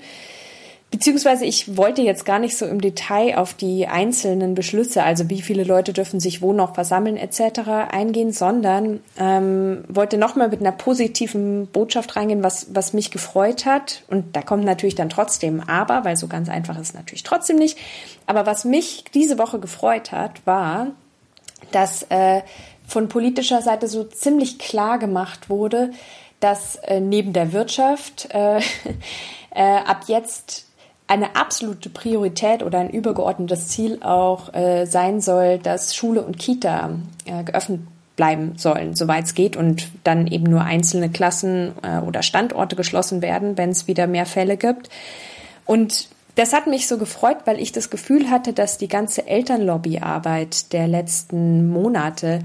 Beziehungsweise 0.92 1.46
ich 1.46 1.78
wollte 1.78 2.02
jetzt 2.02 2.26
gar 2.26 2.38
nicht 2.38 2.58
so 2.58 2.66
im 2.66 2.82
Detail 2.82 3.38
auf 3.38 3.54
die 3.54 3.88
einzelnen 3.88 4.56
Beschlüsse, 4.56 5.04
also 5.04 5.30
wie 5.30 5.42
viele 5.42 5.64
Leute 5.64 5.94
dürfen 5.94 6.20
sich 6.20 6.42
wo 6.42 6.52
noch 6.52 6.76
versammeln 6.76 7.16
etc. 7.16 7.62
eingehen, 7.90 8.34
sondern 8.34 9.00
ähm, 9.18 9.86
wollte 9.88 10.18
nochmal 10.18 10.50
mit 10.50 10.60
einer 10.60 10.74
positiven 10.74 11.68
Botschaft 11.68 12.18
reingehen, 12.18 12.44
was, 12.44 12.76
was 12.76 12.92
mich 12.92 13.10
gefreut 13.10 13.66
hat. 13.66 14.04
Und 14.10 14.36
da 14.36 14.42
kommt 14.42 14.66
natürlich 14.66 14.96
dann 14.96 15.10
trotzdem 15.10 15.62
aber, 15.62 16.04
weil 16.04 16.18
so 16.18 16.28
ganz 16.28 16.50
einfach 16.50 16.78
ist 16.78 16.94
natürlich 16.94 17.24
trotzdem 17.24 17.56
nicht. 17.56 17.78
Aber 18.26 18.46
was 18.46 18.66
mich 18.66 19.06
diese 19.14 19.38
Woche 19.38 19.60
gefreut 19.60 20.12
hat, 20.12 20.46
war, 20.46 20.88
dass 21.72 22.04
äh, 22.10 22.42
von 22.86 23.08
politischer 23.08 23.62
Seite 23.62 23.88
so 23.88 24.04
ziemlich 24.04 24.60
klar 24.60 25.00
gemacht 25.00 25.50
wurde, 25.50 25.92
dass 26.42 26.76
äh, 26.76 27.00
neben 27.00 27.32
der 27.32 27.54
Wirtschaft 27.54 28.28
äh, 28.34 28.58
äh, 29.52 29.62
ab 29.62 30.04
jetzt 30.08 30.66
eine 31.12 31.36
absolute 31.36 31.90
Priorität 31.90 32.64
oder 32.64 32.80
ein 32.80 32.90
übergeordnetes 32.90 33.68
Ziel 33.68 34.02
auch 34.02 34.54
äh, 34.54 34.86
sein 34.86 35.20
soll, 35.20 35.58
dass 35.58 35.94
Schule 35.94 36.22
und 36.22 36.40
Kita 36.40 36.92
äh, 37.26 37.44
geöffnet 37.44 37.82
bleiben 38.16 38.54
sollen, 38.56 38.96
soweit 38.96 39.26
es 39.26 39.34
geht, 39.34 39.58
und 39.58 39.90
dann 40.06 40.26
eben 40.26 40.46
nur 40.46 40.62
einzelne 40.62 41.10
Klassen 41.10 41.74
äh, 41.82 42.00
oder 42.00 42.24
Standorte 42.24 42.78
geschlossen 42.78 43.22
werden, 43.22 43.58
wenn 43.58 43.72
es 43.72 43.88
wieder 43.88 44.08
mehr 44.08 44.26
Fälle 44.26 44.56
gibt. 44.56 44.90
Und 45.66 46.08
das 46.36 46.54
hat 46.54 46.68
mich 46.68 46.88
so 46.88 46.98
gefreut, 46.98 47.40
weil 47.44 47.60
ich 47.60 47.74
das 47.74 47.90
Gefühl 47.90 48.30
hatte, 48.30 48.54
dass 48.54 48.78
die 48.78 48.88
ganze 48.88 49.28
Elternlobbyarbeit 49.28 50.72
der 50.72 50.88
letzten 50.88 51.68
Monate 51.68 52.40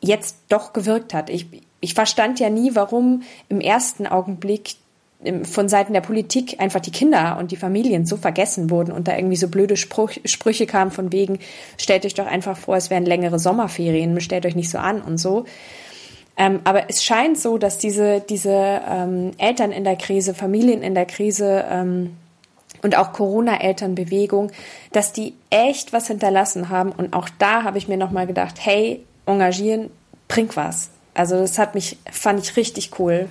jetzt 0.00 0.36
doch 0.48 0.72
gewirkt 0.72 1.12
hat. 1.12 1.28
Ich, 1.28 1.48
ich 1.80 1.92
verstand 1.92 2.40
ja 2.40 2.48
nie, 2.48 2.70
warum 2.74 3.24
im 3.50 3.60
ersten 3.60 4.06
Augenblick 4.06 4.76
von 5.44 5.68
Seiten 5.68 5.92
der 5.92 6.00
Politik 6.00 6.56
einfach 6.60 6.80
die 6.80 6.90
Kinder 6.90 7.36
und 7.38 7.50
die 7.50 7.56
Familien 7.56 8.06
so 8.06 8.16
vergessen 8.16 8.70
wurden 8.70 8.90
und 8.90 9.06
da 9.06 9.16
irgendwie 9.16 9.36
so 9.36 9.48
blöde 9.48 9.76
Spruch, 9.76 10.12
Sprüche 10.24 10.66
kamen 10.66 10.90
von 10.90 11.12
wegen, 11.12 11.38
stellt 11.76 12.06
euch 12.06 12.14
doch 12.14 12.26
einfach 12.26 12.56
vor, 12.56 12.76
es 12.76 12.88
wären 12.88 13.04
längere 13.04 13.38
Sommerferien, 13.38 14.18
stellt 14.20 14.46
euch 14.46 14.56
nicht 14.56 14.70
so 14.70 14.78
an 14.78 15.02
und 15.02 15.18
so. 15.18 15.44
Ähm, 16.38 16.60
aber 16.64 16.88
es 16.88 17.04
scheint 17.04 17.38
so, 17.38 17.58
dass 17.58 17.76
diese, 17.76 18.20
diese 18.20 18.80
ähm, 18.88 19.32
Eltern 19.36 19.72
in 19.72 19.84
der 19.84 19.96
Krise, 19.96 20.32
Familien 20.32 20.82
in 20.82 20.94
der 20.94 21.04
Krise 21.04 21.66
ähm, 21.70 22.16
und 22.80 22.96
auch 22.96 23.12
Corona-Elternbewegung, 23.12 24.50
dass 24.92 25.12
die 25.12 25.34
echt 25.50 25.92
was 25.92 26.06
hinterlassen 26.06 26.70
haben. 26.70 26.92
Und 26.92 27.12
auch 27.12 27.28
da 27.38 27.64
habe 27.64 27.76
ich 27.76 27.88
mir 27.88 27.98
nochmal 27.98 28.26
gedacht, 28.26 28.54
hey, 28.58 29.04
engagieren 29.26 29.90
bringt 30.28 30.56
was. 30.56 30.88
Also 31.12 31.36
das 31.36 31.58
hat 31.58 31.74
mich, 31.74 31.98
fand 32.10 32.40
ich 32.40 32.56
richtig 32.56 32.98
cool. 32.98 33.28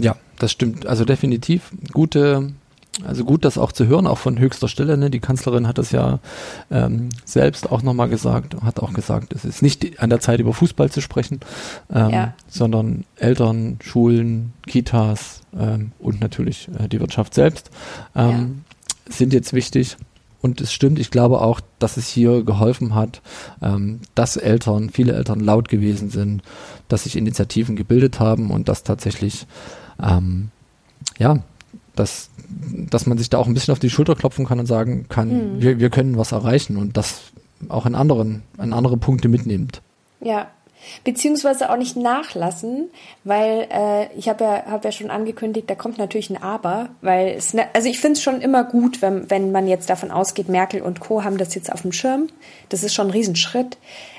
Ja, 0.00 0.16
das 0.42 0.52
stimmt. 0.52 0.86
Also 0.86 1.04
definitiv 1.04 1.70
gute, 1.92 2.52
also 3.04 3.24
gut, 3.24 3.44
das 3.44 3.58
auch 3.58 3.72
zu 3.72 3.86
hören, 3.86 4.06
auch 4.06 4.18
von 4.18 4.38
höchster 4.38 4.68
Stelle. 4.68 4.96
Ne? 4.96 5.08
Die 5.08 5.20
Kanzlerin 5.20 5.66
hat 5.68 5.78
das 5.78 5.92
ja 5.92 6.18
ähm, 6.70 7.10
selbst 7.24 7.70
auch 7.70 7.82
nochmal 7.82 8.08
gesagt, 8.08 8.56
hat 8.62 8.80
auch 8.80 8.92
gesagt, 8.92 9.32
es 9.32 9.44
ist 9.44 9.62
nicht 9.62 10.00
an 10.00 10.10
der 10.10 10.20
Zeit, 10.20 10.40
über 10.40 10.52
Fußball 10.52 10.90
zu 10.90 11.00
sprechen, 11.00 11.40
ähm, 11.92 12.10
ja. 12.10 12.34
sondern 12.48 13.04
Eltern, 13.16 13.78
Schulen, 13.82 14.52
Kitas 14.66 15.42
ähm, 15.58 15.92
und 15.98 16.20
natürlich 16.20 16.68
äh, 16.78 16.88
die 16.88 17.00
Wirtschaft 17.00 17.34
selbst 17.34 17.70
ähm, 18.16 18.64
ja. 19.06 19.12
sind 19.12 19.32
jetzt 19.32 19.52
wichtig. 19.52 19.96
Und 20.42 20.60
es 20.60 20.72
stimmt, 20.72 20.98
ich 20.98 21.10
glaube 21.10 21.40
auch, 21.40 21.60
dass 21.78 21.96
es 21.96 22.08
hier 22.08 22.42
geholfen 22.42 22.94
hat, 22.94 23.22
ähm, 23.62 24.00
dass 24.14 24.36
Eltern, 24.36 24.90
viele 24.90 25.14
Eltern 25.14 25.40
laut 25.40 25.68
gewesen 25.68 26.10
sind, 26.10 26.42
dass 26.88 27.04
sich 27.04 27.16
Initiativen 27.16 27.76
gebildet 27.76 28.20
haben 28.20 28.50
und 28.50 28.68
dass 28.68 28.82
tatsächlich 28.82 29.46
ähm, 30.02 30.50
ja, 31.18 31.38
dass, 31.94 32.30
dass 32.90 33.06
man 33.06 33.18
sich 33.18 33.30
da 33.30 33.38
auch 33.38 33.46
ein 33.46 33.54
bisschen 33.54 33.72
auf 33.72 33.78
die 33.78 33.90
Schulter 33.90 34.14
klopfen 34.14 34.46
kann 34.46 34.58
und 34.58 34.66
sagen 34.66 35.06
kann, 35.08 35.28
mhm. 35.56 35.62
wir, 35.62 35.78
wir 35.78 35.90
können 35.90 36.16
was 36.16 36.32
erreichen 36.32 36.76
und 36.76 36.96
das 36.96 37.20
auch 37.68 37.86
in 37.86 37.94
anderen, 37.94 38.42
an 38.58 38.72
andere 38.72 38.96
Punkte 38.96 39.28
mitnimmt. 39.28 39.82
Ja, 40.20 40.48
beziehungsweise 41.04 41.70
auch 41.70 41.76
nicht 41.76 41.96
nachlassen, 41.96 42.90
weil 43.24 43.68
äh, 43.70 44.12
ich 44.16 44.28
habe 44.28 44.44
ja, 44.44 44.64
hab 44.66 44.84
ja 44.84 44.92
schon 44.92 45.10
angekündigt, 45.10 45.68
da 45.68 45.74
kommt 45.74 45.98
natürlich 45.98 46.30
ein 46.30 46.42
Aber, 46.42 46.90
weil 47.00 47.28
es, 47.28 47.54
ne, 47.54 47.66
also 47.72 47.88
ich 47.88 48.00
finde 48.00 48.14
es 48.14 48.22
schon 48.22 48.40
immer 48.40 48.64
gut, 48.64 49.02
wenn, 49.02 49.30
wenn 49.30 49.52
man 49.52 49.66
jetzt 49.66 49.90
davon 49.90 50.10
ausgeht, 50.10 50.48
Merkel 50.48 50.82
und 50.82 51.00
Co. 51.00 51.24
haben 51.24 51.38
das 51.38 51.54
jetzt 51.54 51.72
auf 51.72 51.82
dem 51.82 51.92
Schirm. 51.92 52.28
Das 52.68 52.82
ist 52.82 52.94
schon 52.94 53.08
ein 53.08 53.12
Riesenschritt. 53.12 53.78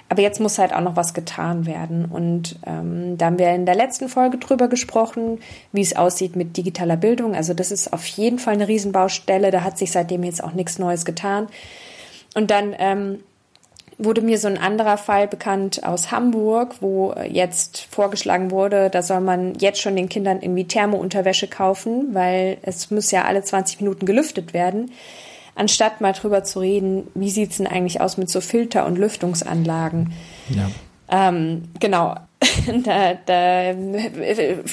Aber 0.09 0.21
jetzt 0.21 0.39
muss 0.39 0.59
halt 0.59 0.73
auch 0.73 0.81
noch 0.81 0.95
was 0.95 1.13
getan 1.13 1.65
werden. 1.65 2.05
Und 2.05 2.59
ähm, 2.67 3.17
da 3.17 3.27
haben 3.27 3.39
wir 3.39 3.49
in 3.49 3.65
der 3.65 3.73
letzten 3.73 4.09
Folge 4.09 4.37
drüber 4.37 4.67
gesprochen, 4.67 5.39
wie 5.71 5.81
es 5.81 5.95
aussieht 5.95 6.35
mit 6.35 6.55
digitaler 6.55 6.97
Bildung. 6.97 7.33
Also 7.33 7.53
das 7.53 7.71
ist 7.71 7.93
auf 7.93 8.05
jeden 8.05 8.37
Fall 8.37 8.53
eine 8.53 8.67
Riesenbaustelle. 8.67 9.49
Da 9.49 9.63
hat 9.63 9.77
sich 9.77 9.91
seitdem 9.91 10.23
jetzt 10.23 10.43
auch 10.43 10.53
nichts 10.53 10.77
Neues 10.77 11.05
getan. 11.05 11.47
Und 12.35 12.51
dann 12.51 12.75
ähm, 12.77 13.23
wurde 13.97 14.21
mir 14.21 14.37
so 14.37 14.47
ein 14.47 14.57
anderer 14.57 14.97
Fall 14.97 15.27
bekannt 15.27 15.83
aus 15.83 16.11
Hamburg, 16.11 16.75
wo 16.81 17.13
jetzt 17.29 17.87
vorgeschlagen 17.89 18.51
wurde, 18.51 18.89
da 18.89 19.01
soll 19.01 19.21
man 19.21 19.55
jetzt 19.55 19.81
schon 19.81 19.95
den 19.95 20.09
Kindern 20.09 20.41
irgendwie 20.41 20.65
Thermounterwäsche 20.65 21.47
kaufen, 21.47 22.13
weil 22.13 22.57
es 22.61 22.91
muss 22.91 23.11
ja 23.11 23.25
alle 23.25 23.43
20 23.43 23.81
Minuten 23.81 24.05
gelüftet 24.05 24.53
werden 24.53 24.91
anstatt 25.55 26.01
mal 26.01 26.13
drüber 26.13 26.43
zu 26.43 26.59
reden, 26.59 27.07
wie 27.13 27.29
sieht 27.29 27.51
es 27.51 27.57
denn 27.57 27.67
eigentlich 27.67 28.01
aus 28.01 28.17
mit 28.17 28.29
so 28.29 28.41
Filter- 28.41 28.85
und 28.85 28.97
Lüftungsanlagen. 28.97 30.13
Ja. 30.49 30.69
Ähm, 31.09 31.63
genau. 31.79 32.15
da, 32.83 33.13
da 33.25 33.73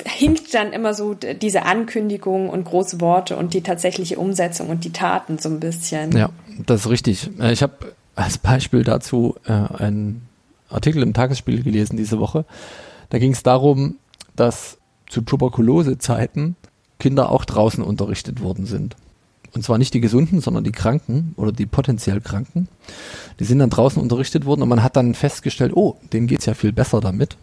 hinkt 0.07 0.55
dann 0.55 0.73
immer 0.73 0.93
so 0.93 1.15
diese 1.15 1.63
Ankündigung 1.63 2.49
und 2.49 2.65
große 2.65 3.01
Worte 3.01 3.37
und 3.37 3.55
die 3.55 3.63
tatsächliche 3.63 4.19
Umsetzung 4.19 4.71
und 4.71 4.85
die 4.85 4.93
Taten 4.93 5.39
so 5.39 5.49
ein 5.49 5.61
bisschen. 5.61 6.11
Ja, 6.17 6.31
das 6.67 6.81
ist 6.81 6.91
richtig. 6.91 7.31
Äh, 7.39 7.53
ich 7.53 7.63
habe 7.63 7.93
als 8.21 8.39
Beispiel 8.39 8.85
dazu 8.85 9.37
äh, 9.47 9.53
einen 9.53 10.23
Artikel 10.69 11.03
im 11.03 11.15
Tagesspiel 11.15 11.63
gelesen 11.63 11.97
diese 11.97 12.19
Woche. 12.19 12.45
Da 13.09 13.19
ging 13.19 13.33
es 13.33 13.43
darum, 13.43 13.97
dass 14.37 14.79
zu 15.09 15.23
Tuberkulosezeiten 15.23 16.57
Kinder 16.99 17.31
auch 17.31 17.45
draußen 17.45 17.83
unterrichtet 17.83 18.41
worden 18.43 18.67
sind. 18.67 18.95
Und 19.53 19.65
zwar 19.65 19.79
nicht 19.79 19.95
die 19.95 20.01
Gesunden, 20.01 20.41
sondern 20.41 20.63
die 20.63 20.71
Kranken 20.71 21.35
oder 21.37 21.51
die 21.51 21.67
potenziell 21.67 22.21
Kranken. 22.21 22.69
Die 23.41 23.45
sind 23.45 23.59
dann 23.59 23.71
draußen 23.71 24.01
unterrichtet 24.01 24.45
worden 24.45 24.63
und 24.63 24.69
man 24.69 24.83
hat 24.83 24.97
dann 24.97 25.15
festgestellt, 25.15 25.73
oh, 25.75 25.97
denen 26.13 26.29
geht's 26.29 26.47
ja 26.47 26.55
viel 26.55 26.73
besser 26.73 27.01
damit. 27.01 27.37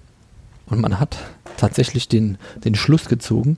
Und 0.68 0.80
man 0.80 1.00
hat 1.00 1.18
tatsächlich 1.58 2.08
den, 2.08 2.38
den 2.64 2.76
Schluss 2.76 3.06
gezogen, 3.06 3.58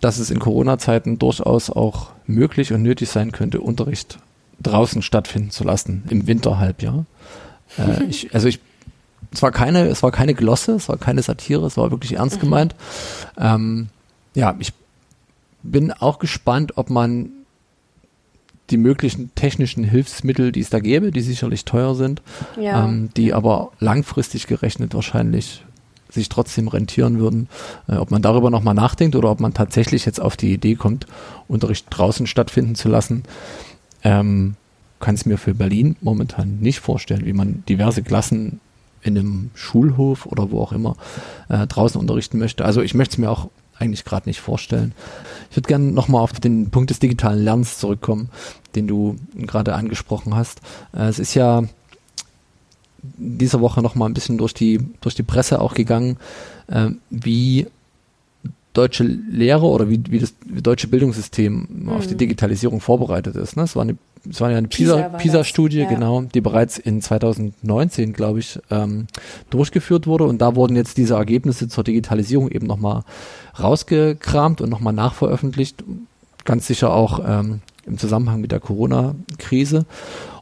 dass 0.00 0.18
es 0.18 0.30
in 0.30 0.38
Corona-Zeiten 0.38 1.18
durchaus 1.18 1.70
auch 1.70 2.10
möglich 2.26 2.72
und 2.72 2.82
nötig 2.82 3.08
sein 3.08 3.32
könnte, 3.32 3.60
Unterricht 3.60 4.18
draußen 4.62 5.02
stattfinden 5.02 5.50
zu 5.50 5.64
lassen 5.64 6.04
im 6.10 6.26
Winterhalbjahr. 6.26 7.04
Äh, 7.78 8.04
ich, 8.08 8.34
also 8.34 8.48
ich, 8.48 8.60
es 9.32 9.42
war 9.42 9.52
keine, 9.52 9.86
es 9.86 10.02
war 10.02 10.10
keine 10.10 10.34
Glosse, 10.34 10.72
es 10.72 10.88
war 10.88 10.98
keine 10.98 11.22
Satire, 11.22 11.66
es 11.66 11.76
war 11.76 11.90
wirklich 11.90 12.14
ernst 12.14 12.36
mhm. 12.36 12.40
gemeint. 12.40 12.74
Ähm, 13.38 13.88
ja, 14.34 14.54
ich 14.58 14.72
bin 15.62 15.92
auch 15.92 16.18
gespannt, 16.18 16.76
ob 16.76 16.90
man 16.90 17.30
die 18.70 18.76
möglichen 18.76 19.34
technischen 19.34 19.84
Hilfsmittel, 19.84 20.52
die 20.52 20.60
es 20.60 20.70
da 20.70 20.78
gäbe, 20.78 21.10
die 21.10 21.20
sicherlich 21.20 21.64
teuer 21.64 21.94
sind, 21.94 22.22
ja. 22.58 22.84
ähm, 22.84 23.10
die 23.16 23.34
aber 23.34 23.72
langfristig 23.80 24.46
gerechnet 24.46 24.94
wahrscheinlich 24.94 25.64
sich 26.08 26.28
trotzdem 26.28 26.68
rentieren 26.68 27.18
würden. 27.18 27.48
Äh, 27.88 27.96
ob 27.96 28.10
man 28.10 28.22
darüber 28.22 28.50
nochmal 28.50 28.74
nachdenkt 28.74 29.16
oder 29.16 29.30
ob 29.30 29.40
man 29.40 29.54
tatsächlich 29.54 30.06
jetzt 30.06 30.20
auf 30.20 30.36
die 30.36 30.52
Idee 30.52 30.74
kommt, 30.74 31.06
Unterricht 31.48 31.86
draußen 31.90 32.26
stattfinden 32.26 32.74
zu 32.74 32.88
lassen, 32.88 33.24
ähm, 34.02 34.56
kann 34.98 35.14
es 35.14 35.26
mir 35.26 35.38
für 35.38 35.54
Berlin 35.54 35.96
momentan 36.00 36.58
nicht 36.60 36.80
vorstellen, 36.80 37.24
wie 37.24 37.32
man 37.32 37.64
diverse 37.68 38.02
Klassen 38.02 38.60
in 39.02 39.18
einem 39.18 39.50
Schulhof 39.54 40.26
oder 40.26 40.50
wo 40.50 40.60
auch 40.60 40.72
immer 40.72 40.96
äh, 41.48 41.66
draußen 41.66 42.00
unterrichten 42.00 42.38
möchte. 42.38 42.64
Also 42.64 42.82
ich 42.82 42.94
möchte 42.94 43.14
es 43.14 43.18
mir 43.18 43.30
auch 43.30 43.48
eigentlich 43.78 44.04
gerade 44.04 44.28
nicht 44.28 44.40
vorstellen. 44.40 44.92
Ich 45.50 45.56
würde 45.56 45.68
gerne 45.68 45.90
nochmal 45.90 46.22
auf 46.22 46.32
den 46.32 46.70
Punkt 46.70 46.90
des 46.90 46.98
digitalen 46.98 47.42
Lernens 47.42 47.78
zurückkommen, 47.78 48.28
den 48.74 48.86
du 48.86 49.16
gerade 49.34 49.74
angesprochen 49.74 50.36
hast. 50.36 50.60
Äh, 50.92 51.08
es 51.08 51.18
ist 51.18 51.34
ja 51.34 51.64
diese 53.02 53.60
Woche 53.60 53.80
nochmal 53.80 54.10
ein 54.10 54.14
bisschen 54.14 54.36
durch 54.36 54.52
die, 54.52 54.80
durch 55.00 55.14
die 55.14 55.22
Presse 55.22 55.60
auch 55.60 55.72
gegangen, 55.72 56.18
äh, 56.68 56.90
wie 57.08 57.66
deutsche 58.72 59.04
Lehre 59.04 59.66
oder 59.66 59.88
wie, 59.90 60.00
wie 60.08 60.18
das 60.18 60.34
deutsche 60.44 60.88
Bildungssystem 60.88 61.66
mhm. 61.68 61.88
auf 61.88 62.06
die 62.06 62.14
mhm. 62.14 62.18
Digitalisierung 62.18 62.80
vorbereitet 62.80 63.36
ist. 63.36 63.56
Ne? 63.56 63.64
Es 63.64 63.74
war 63.76 63.82
eine 63.82 63.96
es 64.28 64.40
war 64.40 64.50
ja 64.50 64.58
eine 64.58 64.68
PISA-Studie, 64.68 65.78
PISA 65.78 65.90
ja. 65.90 65.94
genau, 65.94 66.22
die 66.22 66.40
bereits 66.40 66.78
in 66.78 67.00
2019, 67.00 68.12
glaube 68.12 68.40
ich, 68.40 68.58
ähm, 68.70 69.06
durchgeführt 69.48 70.06
wurde. 70.06 70.24
Und 70.24 70.42
da 70.42 70.56
wurden 70.56 70.76
jetzt 70.76 70.98
diese 70.98 71.14
Ergebnisse 71.14 71.68
zur 71.68 71.84
Digitalisierung 71.84 72.50
eben 72.50 72.66
nochmal 72.66 73.04
rausgekramt 73.58 74.60
und 74.60 74.68
nochmal 74.68 74.92
nachveröffentlicht. 74.92 75.84
Ganz 76.44 76.66
sicher 76.66 76.92
auch 76.92 77.20
ähm, 77.26 77.60
im 77.86 77.96
Zusammenhang 77.96 78.40
mit 78.40 78.52
der 78.52 78.60
Corona-Krise. 78.60 79.86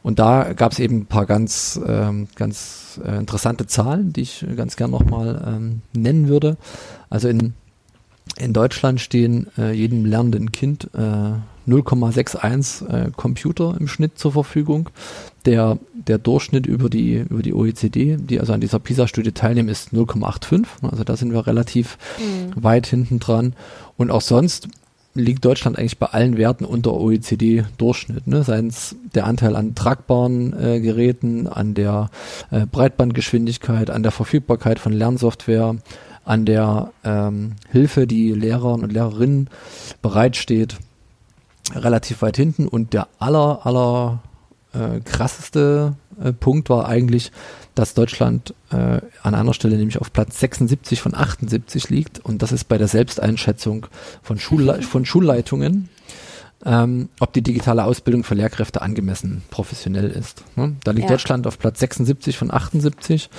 Und 0.03 0.19
da 0.19 0.53
gab 0.53 0.73
es 0.73 0.79
eben 0.79 0.99
ein 0.99 1.05
paar 1.05 1.25
ganz, 1.25 1.79
ähm, 1.85 2.27
ganz 2.35 2.99
äh, 3.05 3.17
interessante 3.17 3.67
Zahlen, 3.67 4.11
die 4.11 4.21
ich 4.21 4.45
ganz 4.55 4.75
gern 4.75 4.91
nochmal 4.91 5.41
ähm, 5.47 5.81
nennen 5.93 6.27
würde. 6.27 6.57
Also 7.09 7.29
in, 7.29 7.53
in 8.39 8.53
Deutschland 8.53 9.01
stehen 9.01 9.47
äh, 9.57 9.71
jedem 9.71 10.05
lernenden 10.05 10.51
Kind 10.51 10.89
äh, 10.93 11.33
0,61 11.69 12.87
äh, 12.87 13.11
Computer 13.15 13.75
im 13.79 13.87
Schnitt 13.87 14.17
zur 14.17 14.31
Verfügung. 14.31 14.89
Der, 15.45 15.77
der 15.93 16.17
Durchschnitt 16.17 16.65
über 16.65 16.89
die, 16.89 17.25
über 17.29 17.41
die 17.41 17.53
OECD, 17.53 18.17
die 18.17 18.39
also 18.39 18.53
an 18.53 18.61
dieser 18.61 18.79
PISA-Studie 18.79 19.31
teilnehmen, 19.31 19.69
ist 19.69 19.93
0,85. 19.93 20.65
Also 20.81 21.03
da 21.03 21.15
sind 21.15 21.31
wir 21.31 21.45
relativ 21.47 21.97
mhm. 22.17 22.63
weit 22.63 22.87
hinten 22.87 23.19
dran. 23.19 23.53
Und 23.97 24.11
auch 24.11 24.21
sonst 24.21 24.67
liegt 25.13 25.43
Deutschland 25.45 25.77
eigentlich 25.77 25.97
bei 25.97 26.07
allen 26.07 26.37
Werten 26.37 26.65
unter 26.65 26.93
OECD-Durchschnitt. 26.93 28.27
Ne? 28.27 28.43
Seien 28.43 28.67
es 28.67 28.95
der 29.15 29.25
Anteil 29.25 29.55
an 29.55 29.75
tragbaren 29.75 30.53
äh, 30.59 30.79
Geräten, 30.79 31.47
an 31.47 31.73
der 31.73 32.09
äh, 32.51 32.65
Breitbandgeschwindigkeit, 32.65 33.89
an 33.89 34.03
der 34.03 34.11
Verfügbarkeit 34.11 34.79
von 34.79 34.93
Lernsoftware, 34.93 35.75
an 36.29 36.45
der 36.45 36.91
ähm, 37.03 37.55
Hilfe, 37.71 38.05
die 38.05 38.31
Lehrern 38.33 38.83
und 38.83 38.93
Lehrerinnen 38.93 39.49
bereitsteht 40.03 40.77
relativ 41.73 42.21
weit 42.21 42.37
hinten 42.37 42.67
und 42.67 42.93
der 42.93 43.07
aller, 43.17 43.65
aller 43.65 44.19
äh, 44.73 44.99
krasseste 44.99 45.95
äh, 46.23 46.31
Punkt 46.31 46.69
war 46.69 46.87
eigentlich, 46.87 47.31
dass 47.73 47.95
Deutschland 47.95 48.53
äh, 48.71 49.01
an 49.23 49.33
einer 49.33 49.55
Stelle 49.55 49.75
nämlich 49.77 49.99
auf 49.99 50.13
Platz 50.13 50.39
76 50.39 51.01
von 51.01 51.15
78 51.15 51.89
liegt 51.89 52.19
und 52.19 52.43
das 52.43 52.51
ist 52.51 52.65
bei 52.65 52.77
der 52.77 52.87
Selbsteinschätzung 52.87 53.87
von, 54.21 54.37
Schulle 54.37 54.83
von 54.83 55.05
Schulleitungen, 55.05 55.89
ähm, 56.63 57.09
ob 57.19 57.33
die 57.33 57.41
digitale 57.41 57.85
Ausbildung 57.85 58.23
für 58.23 58.35
Lehrkräfte 58.35 58.83
angemessen 58.83 59.41
professionell 59.49 60.11
ist. 60.11 60.43
Ne? 60.55 60.75
Da 60.83 60.91
liegt 60.91 61.09
ja. 61.09 61.15
Deutschland 61.15 61.47
auf 61.47 61.57
Platz 61.57 61.79
76 61.79 62.37
von 62.37 62.51
78. 62.51 63.31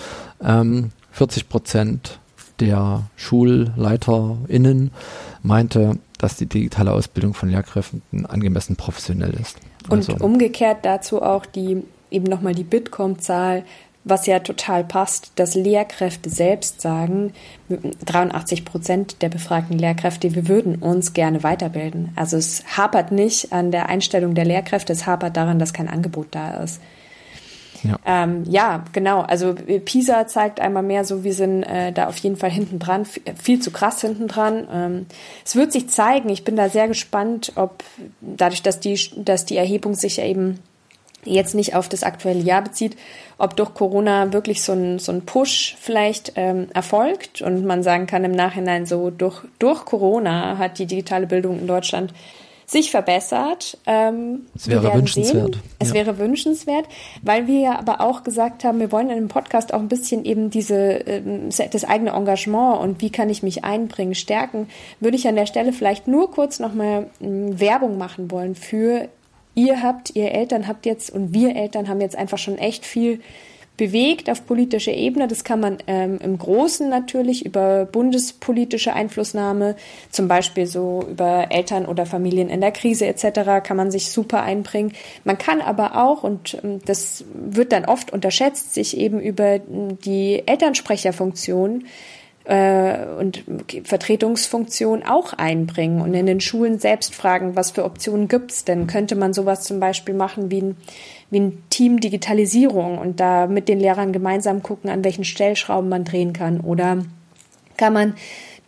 Ähm, 0.42 0.90
40 1.12 1.48
Prozent 1.48 2.19
der 2.60 3.02
SchulleiterInnen 3.16 4.90
meinte, 5.42 5.98
dass 6.18 6.36
die 6.36 6.46
digitale 6.46 6.92
Ausbildung 6.92 7.34
von 7.34 7.48
Lehrkräften 7.48 8.26
angemessen 8.26 8.76
professionell 8.76 9.32
ist. 9.40 9.56
Und 9.88 10.08
also, 10.08 10.24
umgekehrt 10.24 10.84
dazu 10.84 11.22
auch 11.22 11.46
die 11.46 11.82
eben 12.10 12.24
nochmal 12.24 12.54
die 12.54 12.64
Bitkom-Zahl, 12.64 13.64
was 14.04 14.26
ja 14.26 14.38
total 14.38 14.82
passt, 14.82 15.32
dass 15.36 15.54
Lehrkräfte 15.54 16.30
selbst 16.30 16.80
sagen, 16.80 17.32
83 18.06 18.64
Prozent 18.64 19.22
der 19.22 19.28
befragten 19.28 19.78
Lehrkräfte, 19.78 20.34
wir 20.34 20.48
würden 20.48 20.76
uns 20.76 21.12
gerne 21.12 21.42
weiterbilden. 21.42 22.10
Also 22.16 22.38
es 22.38 22.64
hapert 22.76 23.12
nicht 23.12 23.52
an 23.52 23.70
der 23.70 23.88
Einstellung 23.88 24.34
der 24.34 24.46
Lehrkräfte, 24.46 24.92
es 24.92 25.06
hapert 25.06 25.36
daran, 25.36 25.58
dass 25.58 25.74
kein 25.74 25.88
Angebot 25.88 26.28
da 26.30 26.62
ist. 26.62 26.80
Ja. 27.82 27.96
Ähm, 28.04 28.44
ja, 28.48 28.84
genau. 28.92 29.20
Also 29.20 29.54
PISA 29.54 30.26
zeigt 30.26 30.60
einmal 30.60 30.82
mehr 30.82 31.04
so, 31.04 31.24
wir 31.24 31.34
sind 31.34 31.62
äh, 31.62 31.92
da 31.92 32.08
auf 32.08 32.16
jeden 32.18 32.36
Fall 32.36 32.50
hinten 32.50 32.78
dran, 32.78 33.04
viel 33.04 33.60
zu 33.60 33.70
krass 33.70 34.00
hinten 34.00 34.28
dran. 34.28 34.66
Ähm, 34.72 35.06
es 35.44 35.56
wird 35.56 35.72
sich 35.72 35.88
zeigen. 35.88 36.28
Ich 36.28 36.44
bin 36.44 36.56
da 36.56 36.68
sehr 36.68 36.88
gespannt, 36.88 37.52
ob 37.56 37.82
dadurch, 38.20 38.62
dass 38.62 38.80
die, 38.80 38.98
dass 39.16 39.44
die 39.44 39.56
Erhebung 39.56 39.94
sich 39.94 40.18
ja 40.18 40.24
eben 40.24 40.58
jetzt 41.24 41.54
nicht 41.54 41.74
auf 41.74 41.88
das 41.88 42.02
aktuelle 42.02 42.40
Jahr 42.40 42.62
bezieht, 42.62 42.96
ob 43.38 43.56
durch 43.56 43.74
Corona 43.74 44.32
wirklich 44.32 44.62
so 44.62 44.72
ein, 44.72 44.98
so 44.98 45.12
ein 45.12 45.22
Push 45.22 45.76
vielleicht 45.78 46.32
ähm, 46.36 46.68
erfolgt 46.72 47.42
und 47.42 47.64
man 47.64 47.82
sagen 47.82 48.06
kann 48.06 48.24
im 48.24 48.32
Nachhinein 48.32 48.86
so, 48.86 49.10
durch, 49.10 49.42
durch 49.58 49.84
Corona 49.84 50.56
hat 50.58 50.78
die 50.78 50.86
digitale 50.86 51.26
Bildung 51.26 51.58
in 51.58 51.66
Deutschland 51.66 52.14
sich 52.70 52.90
verbessert. 52.92 53.78
Ähm, 53.86 54.46
es 54.54 54.68
wäre 54.68 54.94
wünschenswert. 54.94 55.54
Sehen. 55.54 55.62
Es 55.80 55.88
ja. 55.88 55.94
wäre 55.94 56.18
wünschenswert, 56.18 56.86
weil 57.22 57.48
wir 57.48 57.60
ja 57.60 57.78
aber 57.78 58.00
auch 58.00 58.22
gesagt 58.22 58.62
haben, 58.62 58.78
wir 58.78 58.92
wollen 58.92 59.10
in 59.10 59.16
dem 59.16 59.28
Podcast 59.28 59.74
auch 59.74 59.80
ein 59.80 59.88
bisschen 59.88 60.24
eben 60.24 60.50
diese 60.50 60.76
ähm, 60.76 61.48
das 61.50 61.84
eigene 61.84 62.10
Engagement 62.10 62.80
und 62.80 63.02
wie 63.02 63.10
kann 63.10 63.28
ich 63.28 63.42
mich 63.42 63.64
einbringen 63.64 64.14
stärken. 64.14 64.68
Würde 65.00 65.16
ich 65.16 65.26
an 65.26 65.34
der 65.34 65.46
Stelle 65.46 65.72
vielleicht 65.72 66.06
nur 66.06 66.30
kurz 66.30 66.60
nochmal 66.60 67.10
ähm, 67.20 67.58
Werbung 67.58 67.98
machen 67.98 68.30
wollen 68.30 68.54
für 68.54 69.08
ihr 69.54 69.82
habt, 69.82 70.14
ihr 70.14 70.30
Eltern 70.32 70.68
habt 70.68 70.86
jetzt 70.86 71.10
und 71.10 71.34
wir 71.34 71.56
Eltern 71.56 71.88
haben 71.88 72.00
jetzt 72.00 72.16
einfach 72.16 72.38
schon 72.38 72.56
echt 72.56 72.86
viel 72.86 73.20
bewegt 73.80 74.28
auf 74.28 74.44
politischer 74.44 74.92
Ebene. 74.92 75.26
Das 75.26 75.42
kann 75.42 75.58
man 75.58 75.78
ähm, 75.86 76.18
im 76.22 76.36
Großen 76.36 76.86
natürlich 76.90 77.46
über 77.46 77.86
bundespolitische 77.86 78.92
Einflussnahme, 78.92 79.74
zum 80.10 80.28
Beispiel 80.28 80.66
so 80.66 81.02
über 81.10 81.46
Eltern 81.48 81.86
oder 81.86 82.04
Familien 82.04 82.50
in 82.50 82.60
der 82.60 82.72
Krise 82.72 83.06
etc., 83.06 83.64
kann 83.64 83.78
man 83.78 83.90
sich 83.90 84.10
super 84.10 84.42
einbringen. 84.42 84.92
Man 85.24 85.38
kann 85.38 85.62
aber 85.62 85.96
auch, 85.96 86.24
und 86.24 86.58
ähm, 86.62 86.80
das 86.84 87.24
wird 87.32 87.72
dann 87.72 87.86
oft 87.86 88.12
unterschätzt, 88.12 88.74
sich 88.74 88.98
eben 88.98 89.18
über 89.18 89.58
die 89.58 90.42
Elternsprecherfunktion 90.44 91.86
und 92.44 93.44
Vertretungsfunktion 93.84 95.02
auch 95.02 95.34
einbringen 95.34 96.00
und 96.00 96.14
in 96.14 96.26
den 96.26 96.40
Schulen 96.40 96.78
selbst 96.78 97.14
fragen, 97.14 97.54
was 97.54 97.70
für 97.72 97.84
Optionen 97.84 98.28
gibt's 98.28 98.64
denn? 98.64 98.86
Könnte 98.86 99.14
man 99.14 99.34
sowas 99.34 99.62
zum 99.62 99.78
Beispiel 99.78 100.14
machen 100.14 100.50
wie 100.50 100.62
ein, 100.62 100.76
wie 101.30 101.40
ein 101.40 101.62
Team 101.68 102.00
Digitalisierung 102.00 102.98
und 102.98 103.20
da 103.20 103.46
mit 103.46 103.68
den 103.68 103.78
Lehrern 103.78 104.12
gemeinsam 104.12 104.62
gucken, 104.62 104.90
an 104.90 105.04
welchen 105.04 105.24
Stellschrauben 105.24 105.88
man 105.88 106.04
drehen 106.04 106.32
kann? 106.32 106.60
Oder 106.60 107.04
kann 107.76 107.92
man 107.92 108.14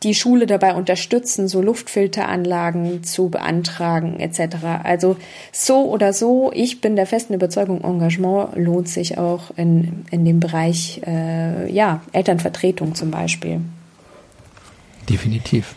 die 0.02 0.14
Schule 0.14 0.46
dabei 0.46 0.74
unterstützen, 0.74 1.48
so 1.48 1.62
Luftfilteranlagen 1.62 3.04
zu 3.04 3.28
beantragen 3.28 4.18
etc. 4.18 4.56
Also 4.82 5.16
so 5.52 5.88
oder 5.90 6.12
so, 6.12 6.50
ich 6.54 6.80
bin 6.80 6.96
der 6.96 7.06
festen 7.06 7.34
Überzeugung, 7.34 7.82
Engagement 7.82 8.56
lohnt 8.56 8.88
sich 8.88 9.18
auch 9.18 9.50
in, 9.56 10.04
in 10.10 10.24
dem 10.24 10.40
Bereich 10.40 11.00
äh, 11.06 11.70
ja, 11.72 12.02
Elternvertretung 12.12 12.94
zum 12.94 13.10
Beispiel. 13.10 13.60
Definitiv. 15.08 15.74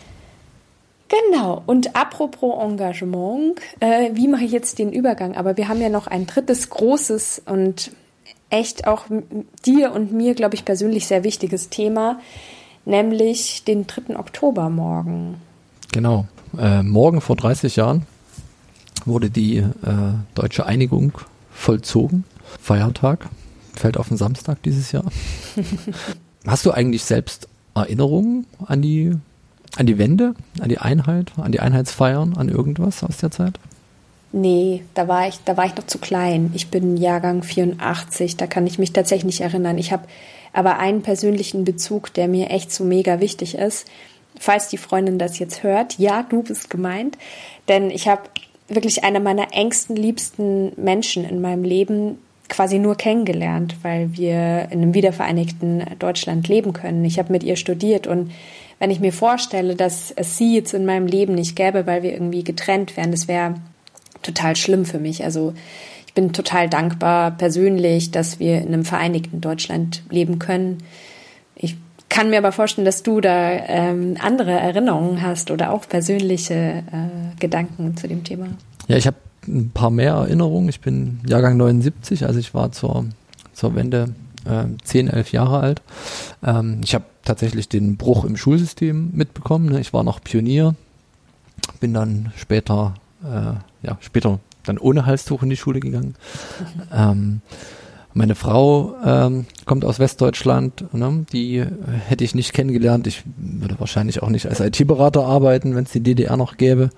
Genau, 1.08 1.62
und 1.66 1.94
apropos 1.94 2.62
Engagement, 2.62 3.60
äh, 3.78 4.10
wie 4.14 4.26
mache 4.26 4.44
ich 4.44 4.50
jetzt 4.50 4.78
den 4.80 4.92
Übergang? 4.92 5.36
Aber 5.36 5.56
wir 5.56 5.68
haben 5.68 5.80
ja 5.80 5.88
noch 5.88 6.08
ein 6.08 6.26
drittes 6.26 6.68
großes 6.68 7.42
und 7.46 7.92
echt 8.50 8.86
auch 8.86 9.04
dir 9.64 9.92
und 9.92 10.12
mir, 10.12 10.34
glaube 10.34 10.54
ich, 10.56 10.64
persönlich 10.64 11.06
sehr 11.06 11.22
wichtiges 11.22 11.68
Thema, 11.68 12.20
nämlich 12.86 13.64
den 13.64 13.86
3. 13.86 14.18
Oktober 14.18 14.70
morgen. 14.70 15.36
Genau. 15.92 16.26
Äh, 16.58 16.82
morgen 16.82 17.20
vor 17.20 17.36
30 17.36 17.76
Jahren 17.76 18.06
wurde 19.04 19.28
die 19.28 19.58
äh, 19.58 19.66
deutsche 20.34 20.64
Einigung 20.64 21.12
vollzogen. 21.52 22.24
Feiertag. 22.60 23.28
Fällt 23.74 23.98
auf 23.98 24.08
den 24.08 24.16
Samstag 24.16 24.62
dieses 24.62 24.92
Jahr. 24.92 25.04
Hast 26.46 26.64
du 26.64 26.70
eigentlich 26.70 27.04
selbst 27.04 27.48
Erinnerungen 27.74 28.46
an 28.64 28.80
die, 28.80 29.12
an 29.76 29.86
die 29.86 29.98
Wende, 29.98 30.34
an 30.60 30.70
die 30.70 30.78
Einheit, 30.78 31.32
an 31.36 31.52
die 31.52 31.60
Einheitsfeiern, 31.60 32.36
an 32.36 32.48
irgendwas 32.48 33.04
aus 33.04 33.18
der 33.18 33.30
Zeit? 33.30 33.58
Nee, 34.32 34.82
da 34.94 35.08
war 35.08 35.28
ich, 35.28 35.40
da 35.44 35.56
war 35.56 35.66
ich 35.66 35.76
noch 35.76 35.86
zu 35.86 35.98
klein. 35.98 36.50
Ich 36.54 36.68
bin 36.68 36.96
Jahrgang 36.96 37.42
84, 37.42 38.36
da 38.36 38.46
kann 38.46 38.66
ich 38.66 38.78
mich 38.78 38.92
tatsächlich 38.92 39.26
nicht 39.26 39.40
erinnern. 39.40 39.78
Ich 39.78 39.92
habe 39.92 40.04
aber 40.56 40.78
einen 40.78 41.02
persönlichen 41.02 41.64
Bezug, 41.64 42.14
der 42.14 42.28
mir 42.28 42.48
echt 42.48 42.72
so 42.72 42.82
mega 42.82 43.20
wichtig 43.20 43.56
ist. 43.56 43.86
Falls 44.40 44.68
die 44.68 44.78
Freundin 44.78 45.18
das 45.18 45.38
jetzt 45.38 45.62
hört, 45.62 45.98
ja, 45.98 46.22
du 46.22 46.42
bist 46.42 46.70
gemeint, 46.70 47.18
denn 47.68 47.90
ich 47.90 48.08
habe 48.08 48.22
wirklich 48.66 49.04
eine 49.04 49.20
meiner 49.20 49.52
engsten, 49.52 49.96
liebsten 49.96 50.72
Menschen 50.76 51.28
in 51.28 51.42
meinem 51.42 51.62
Leben 51.62 52.18
quasi 52.48 52.78
nur 52.78 52.94
kennengelernt, 52.96 53.76
weil 53.82 54.16
wir 54.16 54.68
in 54.70 54.80
einem 54.80 54.94
wiedervereinigten 54.94 55.84
Deutschland 55.98 56.48
leben 56.48 56.72
können. 56.72 57.04
Ich 57.04 57.18
habe 57.18 57.32
mit 57.32 57.42
ihr 57.42 57.56
studiert 57.56 58.06
und 58.06 58.32
wenn 58.78 58.90
ich 58.90 59.00
mir 59.00 59.12
vorstelle, 59.12 59.74
dass 59.74 60.10
es 60.10 60.38
sie 60.38 60.54
jetzt 60.54 60.72
in 60.72 60.86
meinem 60.86 61.06
Leben 61.06 61.34
nicht 61.34 61.54
gäbe, 61.54 61.86
weil 61.86 62.02
wir 62.02 62.12
irgendwie 62.12 62.44
getrennt 62.44 62.96
wären, 62.96 63.10
das 63.10 63.28
wäre 63.28 63.56
total 64.22 64.56
schlimm 64.56 64.86
für 64.86 64.98
mich. 64.98 65.22
Also 65.22 65.52
bin 66.16 66.32
total 66.32 66.68
dankbar 66.68 67.30
persönlich, 67.30 68.10
dass 68.10 68.40
wir 68.40 68.60
in 68.62 68.68
einem 68.68 68.84
vereinigten 68.84 69.40
Deutschland 69.40 70.02
leben 70.10 70.40
können. 70.40 70.78
Ich 71.54 71.76
kann 72.08 72.30
mir 72.30 72.38
aber 72.38 72.52
vorstellen, 72.52 72.86
dass 72.86 73.04
du 73.04 73.20
da 73.20 73.50
ähm, 73.50 74.16
andere 74.18 74.52
Erinnerungen 74.52 75.22
hast 75.22 75.50
oder 75.52 75.72
auch 75.72 75.86
persönliche 75.88 76.54
äh, 76.54 77.38
Gedanken 77.38 77.96
zu 77.96 78.08
dem 78.08 78.24
Thema. 78.24 78.48
Ja, 78.88 78.96
ich 78.96 79.06
habe 79.06 79.18
ein 79.46 79.70
paar 79.70 79.90
mehr 79.90 80.14
Erinnerungen. 80.14 80.68
Ich 80.70 80.80
bin 80.80 81.20
Jahrgang 81.28 81.56
79, 81.58 82.24
also 82.24 82.40
ich 82.40 82.54
war 82.54 82.72
zur, 82.72 83.04
zur 83.52 83.74
Wende 83.74 84.14
äh, 84.46 84.64
10, 84.84 85.08
11 85.08 85.32
Jahre 85.32 85.60
alt. 85.60 85.82
Ähm, 86.42 86.80
ich 86.82 86.94
habe 86.94 87.04
tatsächlich 87.24 87.68
den 87.68 87.98
Bruch 87.98 88.24
im 88.24 88.38
Schulsystem 88.38 89.10
mitbekommen. 89.12 89.68
Ne? 89.68 89.80
Ich 89.80 89.92
war 89.92 90.02
noch 90.02 90.22
Pionier, 90.24 90.74
bin 91.78 91.92
dann 91.92 92.32
später, 92.36 92.94
äh, 93.22 93.86
ja, 93.86 93.98
später 94.00 94.40
dann 94.66 94.78
ohne 94.78 95.06
Halstuch 95.06 95.42
in 95.42 95.50
die 95.50 95.56
Schule 95.56 95.80
gegangen. 95.80 96.14
ähm, 96.92 97.40
meine 98.16 98.34
Frau 98.34 98.94
ähm, 99.04 99.44
kommt 99.66 99.84
aus 99.84 99.98
Westdeutschland, 99.98 100.94
ne? 100.94 101.26
die 101.32 101.62
hätte 102.08 102.24
ich 102.24 102.34
nicht 102.34 102.54
kennengelernt. 102.54 103.06
Ich 103.06 103.24
würde 103.36 103.78
wahrscheinlich 103.78 104.22
auch 104.22 104.30
nicht 104.30 104.46
als 104.46 104.60
IT-Berater 104.60 105.26
arbeiten, 105.26 105.76
wenn 105.76 105.84
es 105.84 105.92
die 105.92 106.00
DDR 106.00 106.38
noch 106.38 106.56
gäbe. 106.56 106.88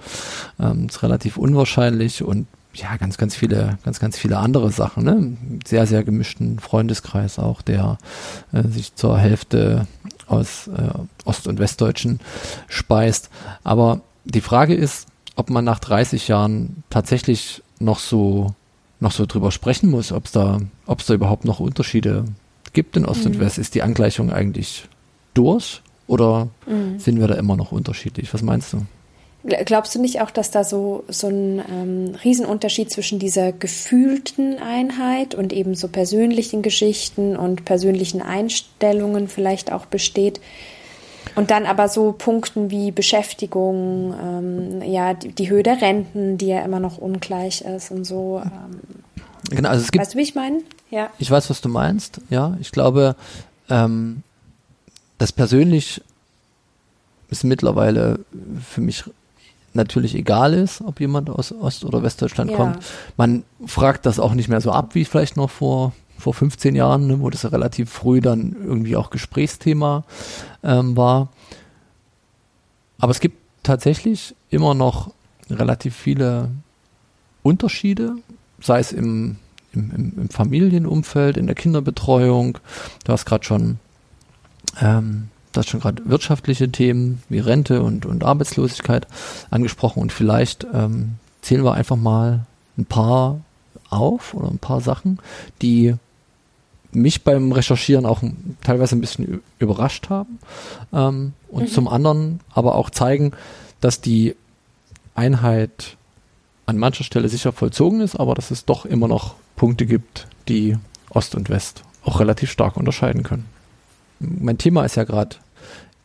Ähm, 0.60 0.86
ist 0.88 1.02
relativ 1.02 1.36
unwahrscheinlich 1.36 2.22
und 2.22 2.46
ja, 2.72 2.96
ganz, 2.96 3.18
ganz 3.18 3.34
viele, 3.34 3.78
ganz, 3.84 3.98
ganz 3.98 4.16
viele 4.16 4.38
andere 4.38 4.70
Sachen. 4.70 5.04
Ne? 5.04 5.36
Sehr, 5.66 5.86
sehr 5.86 6.04
gemischten 6.04 6.60
Freundeskreis 6.60 7.40
auch, 7.40 7.62
der 7.62 7.98
äh, 8.52 8.68
sich 8.68 8.94
zur 8.94 9.18
Hälfte 9.18 9.88
aus 10.28 10.68
äh, 10.68 10.90
Ost- 11.24 11.48
und 11.48 11.58
Westdeutschen 11.58 12.20
speist. 12.68 13.30
Aber 13.64 14.02
die 14.24 14.40
Frage 14.40 14.74
ist, 14.74 15.08
ob 15.38 15.50
man 15.50 15.64
nach 15.64 15.78
30 15.78 16.26
Jahren 16.26 16.82
tatsächlich 16.90 17.62
noch 17.78 18.00
so 18.00 18.54
noch 19.00 19.12
so 19.12 19.24
drüber 19.24 19.52
sprechen 19.52 19.88
muss, 19.88 20.10
ob 20.10 20.24
es 20.24 20.32
da, 20.32 20.58
ob 20.86 20.98
es 20.98 21.06
da 21.06 21.14
überhaupt 21.14 21.44
noch 21.44 21.60
Unterschiede 21.60 22.24
gibt 22.72 22.96
in 22.96 23.06
Ost 23.06 23.20
mhm. 23.20 23.26
und 23.26 23.40
West. 23.40 23.56
Ist 23.56 23.76
die 23.76 23.82
Angleichung 23.82 24.32
eigentlich 24.32 24.88
durch 25.34 25.80
oder 26.08 26.48
mhm. 26.66 26.98
sind 26.98 27.20
wir 27.20 27.28
da 27.28 27.34
immer 27.34 27.54
noch 27.54 27.70
unterschiedlich? 27.70 28.34
Was 28.34 28.42
meinst 28.42 28.72
du? 28.72 28.82
Glaubst 29.44 29.94
du 29.94 30.00
nicht 30.00 30.20
auch, 30.20 30.32
dass 30.32 30.50
da 30.50 30.64
so, 30.64 31.04
so 31.06 31.28
ein 31.28 31.62
ähm, 31.70 32.14
Riesenunterschied 32.24 32.90
zwischen 32.90 33.20
dieser 33.20 33.52
gefühlten 33.52 34.58
Einheit 34.58 35.36
und 35.36 35.52
eben 35.52 35.76
so 35.76 35.86
persönlichen 35.86 36.62
Geschichten 36.62 37.36
und 37.36 37.64
persönlichen 37.64 38.20
Einstellungen 38.20 39.28
vielleicht 39.28 39.70
auch 39.70 39.86
besteht? 39.86 40.40
Und 41.38 41.52
dann 41.52 41.66
aber 41.66 41.88
so 41.88 42.10
Punkten 42.10 42.68
wie 42.72 42.90
Beschäftigung, 42.90 44.12
ähm, 44.20 44.82
ja, 44.82 45.14
die, 45.14 45.28
die, 45.28 45.48
Höhe 45.48 45.62
der 45.62 45.80
Renten, 45.80 46.36
die 46.36 46.48
ja 46.48 46.62
immer 46.64 46.80
noch 46.80 46.98
ungleich 46.98 47.60
ist 47.60 47.92
und 47.92 48.04
so. 48.04 48.42
Ähm. 48.44 48.80
Genau, 49.48 49.68
also 49.68 49.84
es 49.84 49.92
gibt, 49.92 50.02
weißt 50.02 50.14
du, 50.14 50.18
wie 50.18 50.22
ich 50.22 50.34
meine? 50.34 50.62
Ja. 50.90 51.10
Ich 51.20 51.30
weiß, 51.30 51.48
was 51.48 51.60
du 51.60 51.68
meinst. 51.68 52.20
Ja, 52.28 52.56
ich 52.60 52.72
glaube, 52.72 53.14
ähm, 53.70 54.24
das 55.18 55.30
persönlich 55.30 56.02
ist 57.30 57.44
mittlerweile 57.44 58.18
für 58.68 58.80
mich 58.80 59.04
natürlich 59.74 60.16
egal 60.16 60.54
ist, 60.54 60.80
ob 60.80 60.98
jemand 60.98 61.30
aus 61.30 61.52
Ost- 61.52 61.84
oder 61.84 62.02
Westdeutschland 62.02 62.50
Ja. 62.50 62.56
kommt. 62.56 62.78
Man 63.16 63.44
fragt 63.64 64.06
das 64.06 64.18
auch 64.18 64.34
nicht 64.34 64.48
mehr 64.48 64.60
so 64.60 64.72
ab, 64.72 64.96
wie 64.96 65.04
vielleicht 65.04 65.36
noch 65.36 65.50
vor, 65.50 65.92
vor 66.18 66.34
15 66.34 66.74
Jahren, 66.74 67.06
ne, 67.06 67.20
wo 67.20 67.30
das 67.30 67.50
relativ 67.50 67.90
früh 67.90 68.20
dann 68.20 68.56
irgendwie 68.62 68.96
auch 68.96 69.10
Gesprächsthema 69.10 70.04
ähm, 70.62 70.96
war. 70.96 71.28
Aber 72.98 73.12
es 73.12 73.20
gibt 73.20 73.38
tatsächlich 73.62 74.34
immer 74.50 74.74
noch 74.74 75.12
relativ 75.48 75.94
viele 75.94 76.50
Unterschiede, 77.42 78.16
sei 78.60 78.80
es 78.80 78.92
im, 78.92 79.36
im, 79.72 79.90
im, 79.94 80.12
im 80.22 80.28
Familienumfeld, 80.28 81.36
in 81.36 81.46
der 81.46 81.54
Kinderbetreuung. 81.54 82.58
Du 83.04 83.12
hast 83.12 83.24
gerade 83.24 83.44
schon, 83.44 83.78
ähm, 84.80 85.28
du 85.52 85.58
hast 85.60 85.68
schon 85.68 85.80
gerade 85.80 86.02
wirtschaftliche 86.06 86.70
Themen 86.70 87.22
wie 87.28 87.38
Rente 87.38 87.82
und, 87.82 88.04
und 88.06 88.24
Arbeitslosigkeit 88.24 89.06
angesprochen 89.50 90.02
und 90.02 90.12
vielleicht 90.12 90.66
ähm, 90.74 91.14
zählen 91.42 91.64
wir 91.64 91.74
einfach 91.74 91.96
mal 91.96 92.46
ein 92.76 92.86
paar 92.86 93.40
auf 93.90 94.34
oder 94.34 94.50
ein 94.50 94.58
paar 94.58 94.80
Sachen, 94.80 95.18
die 95.62 95.94
mich 96.92 97.22
beim 97.24 97.52
Recherchieren 97.52 98.06
auch 98.06 98.22
teilweise 98.62 98.96
ein 98.96 99.00
bisschen 99.00 99.42
überrascht 99.58 100.08
haben 100.10 100.38
ähm, 100.92 101.32
und 101.48 101.70
zum 101.70 101.86
anderen 101.88 102.40
aber 102.52 102.74
auch 102.76 102.90
zeigen, 102.90 103.32
dass 103.80 104.00
die 104.00 104.34
Einheit 105.14 105.96
an 106.66 106.78
mancher 106.78 107.04
Stelle 107.04 107.28
sicher 107.28 107.52
vollzogen 107.52 108.00
ist, 108.00 108.16
aber 108.16 108.34
dass 108.34 108.50
es 108.50 108.64
doch 108.64 108.84
immer 108.86 109.08
noch 109.08 109.34
Punkte 109.56 109.86
gibt, 109.86 110.26
die 110.48 110.76
Ost 111.10 111.34
und 111.34 111.50
West 111.50 111.82
auch 112.04 112.20
relativ 112.20 112.50
stark 112.50 112.76
unterscheiden 112.76 113.22
können. 113.22 113.46
Mein 114.20 114.58
Thema 114.58 114.84
ist 114.84 114.96
ja 114.96 115.04
gerade 115.04 115.36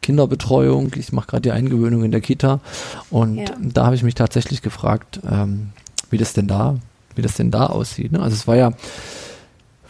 Kinderbetreuung. 0.01 0.91
Ich 0.97 1.11
mache 1.13 1.27
gerade 1.27 1.41
die 1.41 1.51
Eingewöhnung 1.51 2.03
in 2.03 2.11
der 2.11 2.21
Kita 2.21 2.59
und 3.09 3.37
Ja. 3.37 3.45
da 3.59 3.85
habe 3.85 3.95
ich 3.95 4.03
mich 4.03 4.15
tatsächlich 4.15 4.61
gefragt, 4.61 5.19
ähm, 5.29 5.69
wie 6.09 6.17
das 6.17 6.33
denn 6.33 6.47
da, 6.47 6.75
wie 7.15 7.21
das 7.21 7.35
denn 7.35 7.51
da 7.51 7.67
aussieht. 7.67 8.11
Ne? 8.11 8.19
Also 8.21 8.35
es 8.35 8.47
war 8.47 8.55
ja 8.55 8.73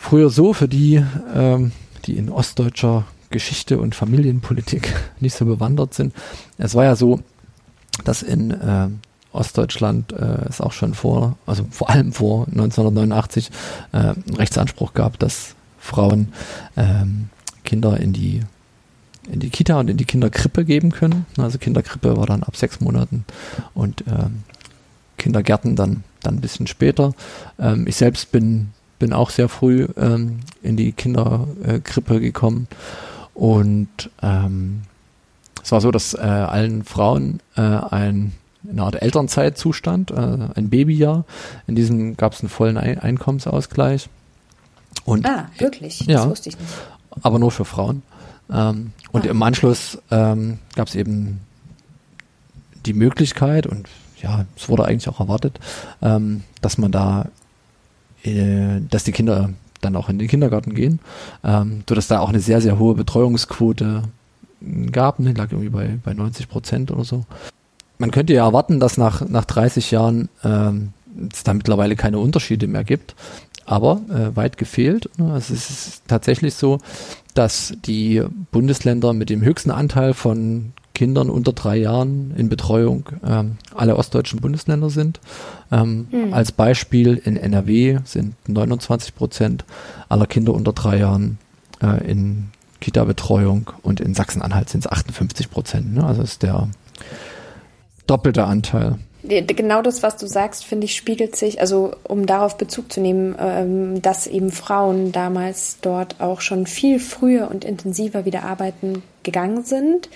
früher 0.03 0.29
so 0.29 0.53
für 0.53 0.67
die, 0.67 1.01
ähm, 1.33 1.71
die 2.05 2.17
in 2.17 2.29
ostdeutscher 2.29 3.05
Geschichte 3.29 3.79
und 3.79 3.95
Familienpolitik 3.95 4.93
nicht 5.21 5.35
so 5.35 5.45
bewandert 5.45 5.93
sind. 5.93 6.13
Es 6.57 6.75
war 6.75 6.83
ja 6.83 6.95
so, 6.97 7.21
dass 8.03 8.21
in 8.21 8.51
äh, 8.51 8.89
Ostdeutschland 9.31 10.11
äh, 10.11 10.45
es 10.49 10.59
auch 10.59 10.73
schon 10.73 10.93
vor, 10.93 11.37
also 11.45 11.65
vor 11.71 11.89
allem 11.89 12.11
vor 12.11 12.47
1989 12.47 13.49
äh, 13.93 13.97
einen 13.97 14.35
Rechtsanspruch 14.35 14.93
gab, 14.93 15.17
dass 15.19 15.55
Frauen 15.79 16.33
ähm, 16.75 17.29
Kinder 17.63 17.99
in 17.99 18.13
die 18.13 18.41
in 19.31 19.39
die 19.39 19.49
Kita 19.49 19.79
und 19.79 19.89
in 19.89 19.95
die 19.95 20.03
Kinderkrippe 20.03 20.65
geben 20.65 20.91
können. 20.91 21.25
Also 21.37 21.57
Kinderkrippe 21.57 22.17
war 22.17 22.25
dann 22.25 22.43
ab 22.43 22.57
sechs 22.57 22.81
Monaten 22.81 23.23
und 23.73 24.03
ähm, 24.05 24.43
Kindergärten 25.17 25.77
dann 25.77 26.03
dann 26.21 26.35
ein 26.35 26.41
bisschen 26.41 26.67
später. 26.67 27.13
Ähm, 27.57 27.87
ich 27.87 27.95
selbst 27.95 28.33
bin 28.33 28.71
bin 29.03 29.11
auch 29.13 29.31
sehr 29.31 29.49
früh 29.49 29.87
ähm, 29.97 30.39
in 30.61 30.77
die 30.77 30.93
Kinderkrippe 30.93 32.21
gekommen 32.21 32.67
und 33.33 34.09
ähm, 34.21 34.83
es 35.61 35.71
war 35.73 35.81
so, 35.81 35.91
dass 35.91 36.13
äh, 36.13 36.19
allen 36.19 36.83
Frauen 36.85 37.41
äh, 37.57 37.61
ein 37.61 38.31
eine 38.69 38.81
Art 38.83 39.01
Elternzeit 39.01 39.57
zustand, 39.57 40.11
äh, 40.11 40.15
ein 40.55 40.69
Babyjahr. 40.69 41.25
In 41.67 41.75
diesem 41.75 42.15
gab 42.15 42.31
es 42.31 42.39
einen 42.39 42.47
vollen 42.47 42.77
Ein 42.77 42.97
Einkommensausgleich. 42.97 44.07
Und 45.03 45.27
Ah, 45.27 45.49
wirklich? 45.57 45.99
Ja. 46.01 46.19
Das 46.19 46.29
wusste 46.29 46.47
ich 46.47 46.57
nicht. 46.57 46.71
aber 47.23 47.39
nur 47.39 47.51
für 47.51 47.65
Frauen. 47.65 48.03
Ähm, 48.49 48.93
und 49.11 49.27
Ah. 49.27 49.31
im 49.31 49.43
Anschluss 49.43 49.97
ähm, 50.11 50.59
gab 50.77 50.87
es 50.87 50.95
eben 50.95 51.41
die 52.85 52.93
Möglichkeit 52.93 53.67
und 53.67 53.89
ja, 54.21 54.45
es 54.55 54.69
wurde 54.69 54.85
eigentlich 54.85 55.09
auch 55.09 55.19
erwartet, 55.19 55.59
ähm, 56.01 56.43
dass 56.61 56.77
man 56.77 56.93
da, 56.93 57.27
äh, 58.23 58.81
dass 58.89 59.03
die 59.03 59.11
Kinder 59.11 59.49
dann 59.81 59.95
auch 59.95 60.09
in 60.09 60.19
den 60.19 60.27
Kindergarten 60.27 60.73
gehen, 60.73 60.99
ähm, 61.43 61.83
so 61.87 61.95
dass 61.95 62.07
da 62.07 62.19
auch 62.19 62.29
eine 62.29 62.39
sehr, 62.39 62.61
sehr 62.61 62.79
hohe 62.79 62.95
Betreuungsquote 62.95 64.03
äh, 64.61 64.91
gab, 64.91 65.19
ne, 65.19 65.33
lag 65.33 65.51
irgendwie 65.51 65.69
bei, 65.69 65.99
bei 66.03 66.13
90 66.13 66.49
Prozent 66.49 66.91
oder 66.91 67.03
so. 67.03 67.25
Man 67.97 68.11
könnte 68.11 68.33
ja 68.33 68.45
erwarten, 68.45 68.79
dass 68.79 68.97
nach, 68.97 69.27
nach 69.27 69.45
30 69.45 69.91
Jahren 69.91 70.29
ähm, 70.43 70.93
es 71.31 71.43
da 71.43 71.53
mittlerweile 71.53 71.95
keine 71.95 72.19
Unterschiede 72.19 72.67
mehr 72.67 72.83
gibt, 72.83 73.15
aber 73.65 74.01
äh, 74.09 74.35
weit 74.35 74.57
gefehlt. 74.57 75.09
Ne, 75.17 75.33
Also 75.33 75.53
es 75.53 75.69
ist 75.69 76.03
tatsächlich 76.07 76.55
so, 76.55 76.79
dass 77.33 77.73
die 77.85 78.23
Bundesländer 78.51 79.13
mit 79.13 79.29
dem 79.29 79.41
höchsten 79.41 79.71
Anteil 79.71 80.13
von 80.13 80.73
Kindern 80.93 81.29
unter 81.29 81.53
drei 81.53 81.77
Jahren 81.77 82.33
in 82.37 82.49
Betreuung 82.49 83.09
ähm, 83.25 83.57
alle 83.75 83.95
ostdeutschen 83.95 84.39
Bundesländer 84.39 84.89
sind. 84.89 85.19
Ähm, 85.71 86.07
Hm. 86.11 86.33
Als 86.33 86.51
Beispiel 86.51 87.15
in 87.23 87.35
NRW 87.37 87.99
sind 88.05 88.35
29 88.47 89.15
Prozent 89.15 89.65
aller 90.09 90.27
Kinder 90.27 90.53
unter 90.53 90.73
drei 90.73 90.99
Jahren 90.99 91.39
äh, 91.81 92.09
in 92.09 92.49
Kita-Betreuung 92.79 93.71
und 93.81 94.01
in 94.01 94.13
Sachsen-Anhalt 94.13 94.69
sind 94.69 94.85
es 94.85 94.91
58 94.91 95.49
Prozent. 95.49 95.95
Ne? 95.95 96.03
Also 96.03 96.21
ist 96.21 96.43
der 96.43 96.67
doppelte 98.07 98.45
Anteil. 98.45 98.99
Genau 99.23 99.81
das, 99.81 100.03
was 100.03 100.17
du 100.17 100.27
sagst, 100.27 100.65
finde 100.65 100.85
ich, 100.85 100.95
spiegelt 100.95 101.35
sich, 101.35 101.61
also 101.61 101.95
um 102.03 102.25
darauf 102.25 102.57
Bezug 102.57 102.91
zu 102.91 102.99
nehmen, 102.99 103.35
ähm, 103.39 104.01
dass 104.01 104.27
eben 104.27 104.51
Frauen 104.51 105.13
damals 105.13 105.77
dort 105.81 106.19
auch 106.19 106.41
schon 106.41 106.67
viel 106.67 106.99
früher 106.99 107.49
und 107.49 107.63
intensiver 107.63 108.25
wieder 108.25 108.43
arbeiten 108.43 109.01
gegangen 109.23 109.63
sind. 109.63 110.09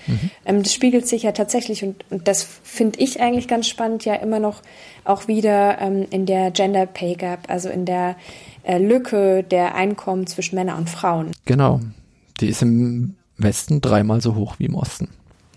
Ähm, 0.46 0.64
das 0.64 0.74
spiegelt 0.74 1.08
sich 1.08 1.24
ja 1.24 1.32
tatsächlich, 1.32 1.84
und, 1.84 2.04
und 2.10 2.28
das 2.28 2.44
finde 2.64 3.00
ich 3.00 3.22
eigentlich 3.22 3.48
ganz 3.48 3.68
spannend, 3.68 4.04
ja 4.04 4.16
immer 4.16 4.40
noch 4.40 4.62
auch 5.06 5.30
wieder 5.30 5.80
ähm, 5.80 6.06
in 6.10 6.26
der 6.26 6.52
Gender 6.52 6.86
Pay 6.86 7.16
Gap, 7.16 7.50
also 7.50 7.70
in 7.70 7.86
der 7.86 8.18
äh, 8.64 8.78
Lücke 8.78 9.44
der 9.44 9.76
Einkommen 9.76 10.28
zwischen 10.28 10.56
Männern 10.56 10.80
und 10.80 10.90
Frauen. 10.90 11.32
Genau. 11.46 11.80
Die 12.42 12.50
ist 12.50 12.62
im 12.62 13.16
Westen 13.38 13.80
dreimal 13.80 14.20
so 14.22 14.36
hoch 14.36 14.56
wie 14.58 14.66
im 14.66 14.76
Osten. 14.76 15.08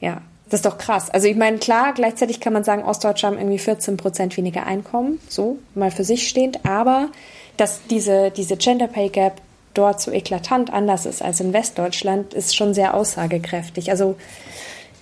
Ja, 0.01 0.23
das 0.51 0.59
ist 0.59 0.67
doch 0.67 0.79
krass. 0.79 1.11
Also 1.11 1.29
ich 1.29 1.37
meine, 1.37 1.59
klar, 1.59 1.95
gleichzeitig 1.95 2.41
kann 2.41 2.53
man 2.53 2.65
sagen, 2.65 2.83
Ostdeutsche 2.83 3.27
haben 3.27 3.39
irgendwie 3.39 3.59
14 3.59 3.97
Prozent 3.97 4.37
weniger 4.37 4.67
Einkommen, 4.67 5.21
so 5.29 5.59
mal 5.75 5.91
für 5.91 6.05
sich 6.05 6.29
stehend, 6.29 6.65
aber 6.67 7.09
dass 7.57 7.81
diese, 7.89 8.31
diese 8.31 8.57
Gender 8.57 8.89
Pay 8.89 9.11
Gap 9.11 9.41
dort 9.75 10.01
so 10.01 10.11
eklatant 10.11 10.73
anders 10.73 11.07
ist 11.07 11.23
als 11.23 11.41
in 11.41 11.53
Westdeutschland, 11.53 12.35
ist 12.35 12.57
schon 12.57 12.75
sehr 12.75 12.95
aussagekräftig. 12.95 13.91
Also 13.91 14.17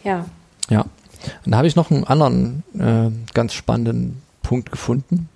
ja, 0.04 0.26
Ja. 0.68 0.84
Und 1.44 1.52
da 1.52 1.58
habe 1.58 1.66
ich 1.66 1.74
noch 1.74 1.90
einen 1.90 2.04
anderen 2.04 2.62
äh, 2.78 3.10
ganz 3.34 3.52
spannenden 3.52 4.22
Punkt 4.42 4.70
gefunden, 4.70 5.28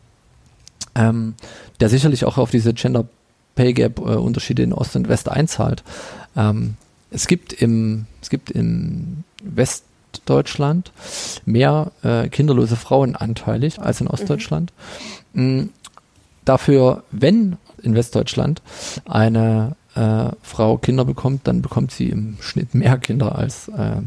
ähm, 0.95 1.35
der 1.81 1.89
sicherlich 1.89 2.25
auch 2.25 2.39
auf 2.39 2.51
diese 2.51 2.73
Gender 2.73 3.07
Pay 3.55 3.73
Gap 3.73 3.99
äh, 3.99 4.03
Unterschiede 4.03 4.63
in 4.63 4.73
Ost 4.73 4.95
und 4.95 5.09
West 5.09 5.29
einzahlt. 5.29 5.83
Ähm, 6.37 6.77
es 7.11 7.27
gibt 7.27 7.53
im 7.53 8.07
es 8.21 8.31
gibt 8.31 8.51
in 8.51 9.25
Westdeutschland 10.13 10.93
mehr 11.45 11.93
äh, 12.03 12.29
kinderlose 12.29 12.77
Frauen 12.77 13.17
anteilig 13.17 13.81
als 13.81 14.01
in 14.01 14.09
Ostdeutschland. 14.09 14.73
Mm, 15.33 15.65
Dafür, 16.45 17.05
wenn 17.13 17.57
in 17.83 17.95
Westdeutschland 17.95 18.63
eine 19.05 19.77
äh, 19.95 20.31
Frau 20.43 20.77
Kinder 20.79 21.05
bekommt, 21.05 21.47
dann 21.47 21.63
bekommt 21.63 21.93
sie 21.93 22.09
im 22.09 22.37
Schnitt 22.41 22.75
mehr 22.75 22.99
Kinder 22.99 23.37
als 23.37 23.69
äh, 23.69 24.03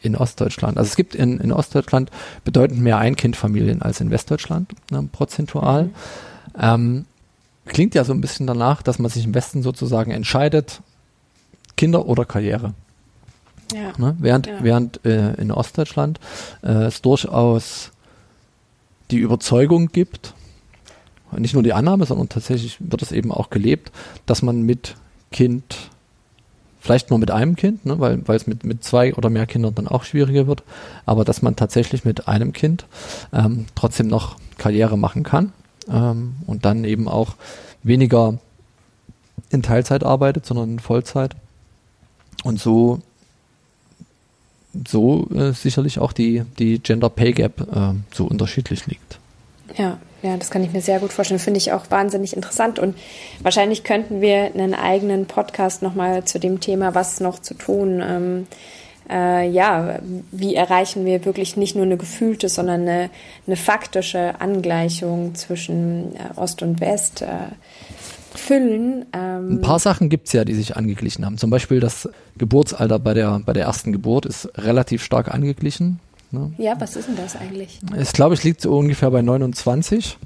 in 0.00 0.16
Ostdeutschland. 0.16 0.78
Also 0.78 0.88
es 0.88 0.96
gibt 0.96 1.14
in, 1.14 1.38
in 1.40 1.52
Ostdeutschland 1.52 2.10
bedeutend 2.44 2.80
mehr 2.80 2.98
Ein-Kind-Familien 2.98 3.82
als 3.82 4.00
in 4.00 4.10
Westdeutschland, 4.10 4.72
ne, 4.90 5.08
prozentual. 5.10 5.90
Ähm, 6.58 7.06
klingt 7.66 7.94
ja 7.94 8.04
so 8.04 8.12
ein 8.12 8.20
bisschen 8.20 8.46
danach, 8.46 8.82
dass 8.82 8.98
man 8.98 9.10
sich 9.10 9.24
im 9.24 9.34
Westen 9.34 9.62
sozusagen 9.62 10.12
entscheidet, 10.12 10.82
Kinder 11.76 12.06
oder 12.06 12.24
Karriere. 12.24 12.74
Ja. 13.74 13.92
Ne? 13.98 14.16
Während, 14.18 14.46
Ja. 14.46 14.54
während 14.62 15.04
äh, 15.04 15.34
in 15.34 15.50
Ostdeutschland 15.50 16.20
äh, 16.62 16.84
es 16.84 17.02
durchaus 17.02 17.90
die 19.10 19.18
Überzeugung 19.18 19.88
gibt, 19.88 20.34
nicht 21.36 21.54
nur 21.54 21.62
die 21.62 21.72
Annahme, 21.72 22.04
sondern 22.04 22.28
tatsächlich 22.28 22.76
wird 22.80 23.02
es 23.02 23.12
eben 23.12 23.32
auch 23.32 23.50
gelebt, 23.50 23.90
dass 24.26 24.42
man 24.42 24.62
mit 24.62 24.96
Kind, 25.30 25.90
vielleicht 26.78 27.10
nur 27.10 27.18
mit 27.18 27.30
einem 27.30 27.56
Kind, 27.56 27.86
ne, 27.86 27.98
weil, 27.98 28.26
weil 28.28 28.36
es 28.36 28.46
mit, 28.46 28.64
mit 28.64 28.84
zwei 28.84 29.14
oder 29.14 29.30
mehr 29.30 29.46
Kindern 29.46 29.74
dann 29.74 29.88
auch 29.88 30.04
schwieriger 30.04 30.46
wird, 30.46 30.62
aber 31.06 31.24
dass 31.24 31.40
man 31.40 31.56
tatsächlich 31.56 32.04
mit 32.04 32.28
einem 32.28 32.52
Kind 32.52 32.86
ähm, 33.32 33.66
trotzdem 33.74 34.08
noch 34.08 34.36
Karriere 34.58 34.98
machen 34.98 35.22
kann 35.22 35.52
ähm, 35.90 36.34
und 36.46 36.64
dann 36.64 36.84
eben 36.84 37.08
auch 37.08 37.34
weniger 37.82 38.38
in 39.48 39.62
Teilzeit 39.62 40.04
arbeitet, 40.04 40.44
sondern 40.44 40.72
in 40.72 40.78
Vollzeit. 40.78 41.34
Und 42.44 42.60
so 42.60 43.00
so 44.86 45.28
äh, 45.34 45.52
sicherlich 45.52 45.98
auch 45.98 46.12
die, 46.12 46.42
die 46.58 46.78
Gender 46.78 47.10
Pay 47.10 47.32
Gap 47.32 47.60
äh, 47.60 47.94
so 48.12 48.24
unterschiedlich 48.26 48.86
liegt. 48.86 49.18
Ja, 49.76 49.98
ja, 50.22 50.36
das 50.36 50.50
kann 50.50 50.62
ich 50.62 50.72
mir 50.72 50.80
sehr 50.80 51.00
gut 51.00 51.12
vorstellen. 51.12 51.40
Finde 51.40 51.58
ich 51.58 51.72
auch 51.72 51.90
wahnsinnig 51.90 52.34
interessant. 52.34 52.78
Und 52.78 52.96
wahrscheinlich 53.42 53.82
könnten 53.84 54.20
wir 54.20 54.54
einen 54.54 54.74
eigenen 54.74 55.26
Podcast 55.26 55.82
nochmal 55.82 56.24
zu 56.24 56.38
dem 56.38 56.60
Thema, 56.60 56.94
was 56.94 57.20
noch 57.20 57.40
zu 57.40 57.54
tun. 57.54 58.02
Ähm, 58.04 58.46
äh, 59.10 59.48
ja, 59.48 59.98
wie 60.30 60.54
erreichen 60.54 61.04
wir 61.04 61.24
wirklich 61.24 61.56
nicht 61.56 61.74
nur 61.74 61.84
eine 61.84 61.96
gefühlte, 61.96 62.48
sondern 62.48 62.82
eine, 62.82 63.10
eine 63.46 63.56
faktische 63.56 64.40
Angleichung 64.40 65.34
zwischen 65.34 66.14
äh, 66.14 66.38
Ost 66.38 66.62
und 66.62 66.80
West. 66.80 67.24
Füllen. 68.34 69.06
Ähm 69.12 69.52
Ein 69.52 69.60
paar 69.60 69.78
Sachen 69.78 70.08
gibt 70.08 70.26
es 70.26 70.32
ja, 70.32 70.44
die 70.44 70.54
sich 70.54 70.76
angeglichen 70.76 71.24
haben. 71.24 71.38
Zum 71.38 71.50
Beispiel 71.50 71.80
das 71.80 72.08
Geburtsalter 72.36 72.98
bei 72.98 73.14
der, 73.14 73.40
bei 73.44 73.52
der 73.52 73.64
ersten 73.64 73.92
Geburt 73.92 74.26
ist 74.26 74.50
relativ 74.56 75.02
stark 75.02 75.32
angeglichen. 75.32 76.00
Ne? 76.30 76.52
Ja, 76.58 76.80
was 76.80 76.96
ist 76.96 77.08
denn 77.08 77.16
das 77.16 77.36
eigentlich? 77.36 77.80
Ich 77.98 78.12
glaube, 78.12 78.34
es 78.34 78.42
liegt 78.42 78.60
so 78.60 78.76
ungefähr 78.76 79.10
bei 79.10 79.22
29 79.22 80.18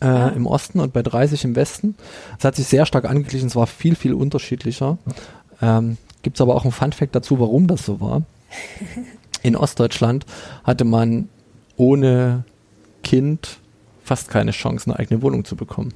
äh, 0.00 0.06
ja. 0.06 0.28
im 0.28 0.46
Osten 0.46 0.80
und 0.80 0.92
bei 0.92 1.02
30 1.02 1.44
im 1.44 1.56
Westen. 1.56 1.96
Es 2.38 2.44
hat 2.44 2.56
sich 2.56 2.66
sehr 2.66 2.86
stark 2.86 3.04
angeglichen, 3.04 3.48
es 3.48 3.56
war 3.56 3.66
viel, 3.66 3.96
viel 3.96 4.14
unterschiedlicher. 4.14 4.98
Ähm, 5.60 5.96
Gibt 6.22 6.36
es 6.36 6.40
aber 6.40 6.54
auch 6.54 6.64
ein 6.64 6.72
Fun-Fact 6.72 7.14
dazu, 7.14 7.40
warum 7.40 7.66
das 7.66 7.84
so 7.84 8.00
war. 8.00 8.22
In 9.42 9.56
Ostdeutschland 9.56 10.24
hatte 10.64 10.84
man 10.84 11.28
ohne 11.76 12.44
Kind 13.02 13.58
fast 14.04 14.28
keine 14.28 14.52
Chance, 14.52 14.90
eine 14.90 14.98
eigene 14.98 15.22
Wohnung 15.22 15.44
zu 15.44 15.54
bekommen. 15.54 15.92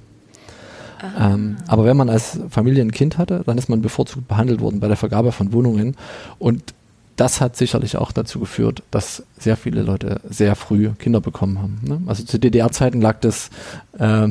Ähm, 1.19 1.57
aber 1.67 1.85
wenn 1.85 1.97
man 1.97 2.09
als 2.09 2.39
Familie 2.51 2.83
ein 2.83 2.93
Kind 2.93 3.19
hatte, 3.19 3.43
dann 3.45 3.59
ist 3.59 3.69
man 3.69 3.83
bevorzugt 3.83 4.29
behandelt 4.29 4.61
worden 4.61 4.81
bei 4.81 4.89
der 4.89 4.97
Vergabe 4.97 5.33
von 5.33 5.53
Wohnungen. 5.53 5.97
Und 6.39 6.75
das 7.17 7.41
hat 7.41 7.57
sicherlich 7.57 7.97
auch 7.97 8.13
dazu 8.13 8.41
geführt, 8.41 8.83
dass 8.91 9.23
sehr 9.39 9.57
viele 9.57 9.83
Leute 9.83 10.21
sehr 10.29 10.57
früh 10.57 10.91
Kinder 10.99 11.21
bekommen 11.21 11.59
haben. 11.59 11.81
Ne? 11.83 12.01
Also 12.07 12.25
zu 12.25 12.39
DDR-Zeiten 12.39 13.01
lag 13.01 13.21
das 13.21 13.51
äh, 13.99 14.29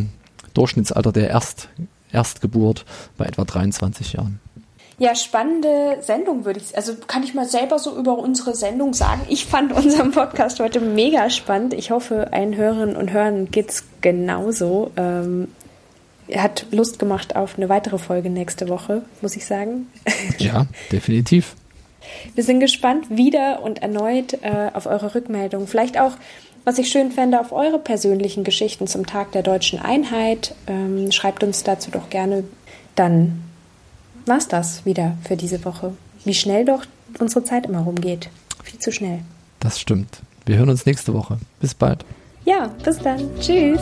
Durchschnittsalter 0.54 1.12
der 1.12 1.30
Erst, 1.30 1.70
Erstgeburt 2.12 2.86
bei 3.18 3.26
etwa 3.26 3.46
23 3.46 4.14
Jahren. 4.14 4.40
Ja, 4.98 5.16
spannende 5.16 5.98
Sendung 6.02 6.46
würde 6.46 6.60
ich, 6.60 6.76
also 6.76 6.94
kann 7.08 7.24
ich 7.24 7.34
mal 7.34 7.48
selber 7.48 7.80
so 7.80 7.98
über 7.98 8.20
unsere 8.20 8.54
Sendung 8.54 8.94
sagen. 8.94 9.22
Ich 9.30 9.46
fand 9.48 9.74
unseren 9.74 10.12
Podcast 10.12 10.60
heute 10.60 10.80
mega 10.80 11.30
spannend. 11.32 11.74
Ich 11.74 11.90
hoffe, 11.90 12.32
allen 12.34 12.56
Hörerinnen 12.56 12.96
und 12.96 13.12
Hörern 13.12 13.50
geht 13.50 13.70
es 13.70 13.84
genauso. 14.02 14.92
Ähm, 14.98 15.48
hat 16.36 16.66
Lust 16.72 17.00
gemacht 17.00 17.36
auf 17.36 17.58
eine 17.58 17.70
weitere 17.70 17.98
Folge 17.98 18.30
nächste 18.30 18.70
Woche, 18.70 19.04
muss 19.22 19.36
ich 19.36 19.46
sagen. 19.46 19.88
Ja, 20.38 20.66
definitiv. 20.92 21.56
Wir 22.36 22.44
sind 22.44 22.60
gespannt 22.60 23.06
wieder 23.10 23.62
und 23.64 23.82
erneut 23.82 24.34
äh, 24.42 24.72
auf 24.74 24.86
eure 24.86 25.14
Rückmeldung. 25.14 25.68
Vielleicht 25.68 26.00
auch, 26.00 26.14
was 26.64 26.78
ich 26.78 26.90
schön 26.90 27.12
fände, 27.12 27.40
auf 27.40 27.52
eure 27.52 27.80
persönlichen 27.80 28.44
Geschichten 28.44 28.88
zum 28.88 29.06
Tag 29.06 29.32
der 29.34 29.44
deutschen 29.44 29.80
Einheit. 29.80 30.56
Ähm, 30.68 31.12
schreibt 31.12 31.44
uns 31.44 31.64
dazu 31.64 31.92
doch 31.92 32.10
gerne. 32.10 32.44
Dann 32.96 33.44
war's 34.26 34.48
das 34.48 34.86
wieder 34.86 35.18
für 35.24 35.38
diese 35.38 35.64
Woche. 35.66 35.94
Wie 36.26 36.34
schnell 36.34 36.66
doch 36.66 36.86
unsere 37.20 37.44
Zeit 37.44 37.66
immer 37.66 37.82
rumgeht. 37.82 38.30
Viel 38.64 38.80
zu 38.80 38.92
schnell. 38.92 39.20
Das 39.60 39.80
stimmt. 39.80 40.22
Wir 40.46 40.58
hören 40.58 40.70
uns 40.70 40.86
nächste 40.86 41.14
Woche. 41.14 41.38
Bis 41.60 41.74
bald. 41.74 42.04
Ja, 42.46 42.68
bis 42.84 42.98
dann. 42.98 43.30
Tschüss. 43.40 43.82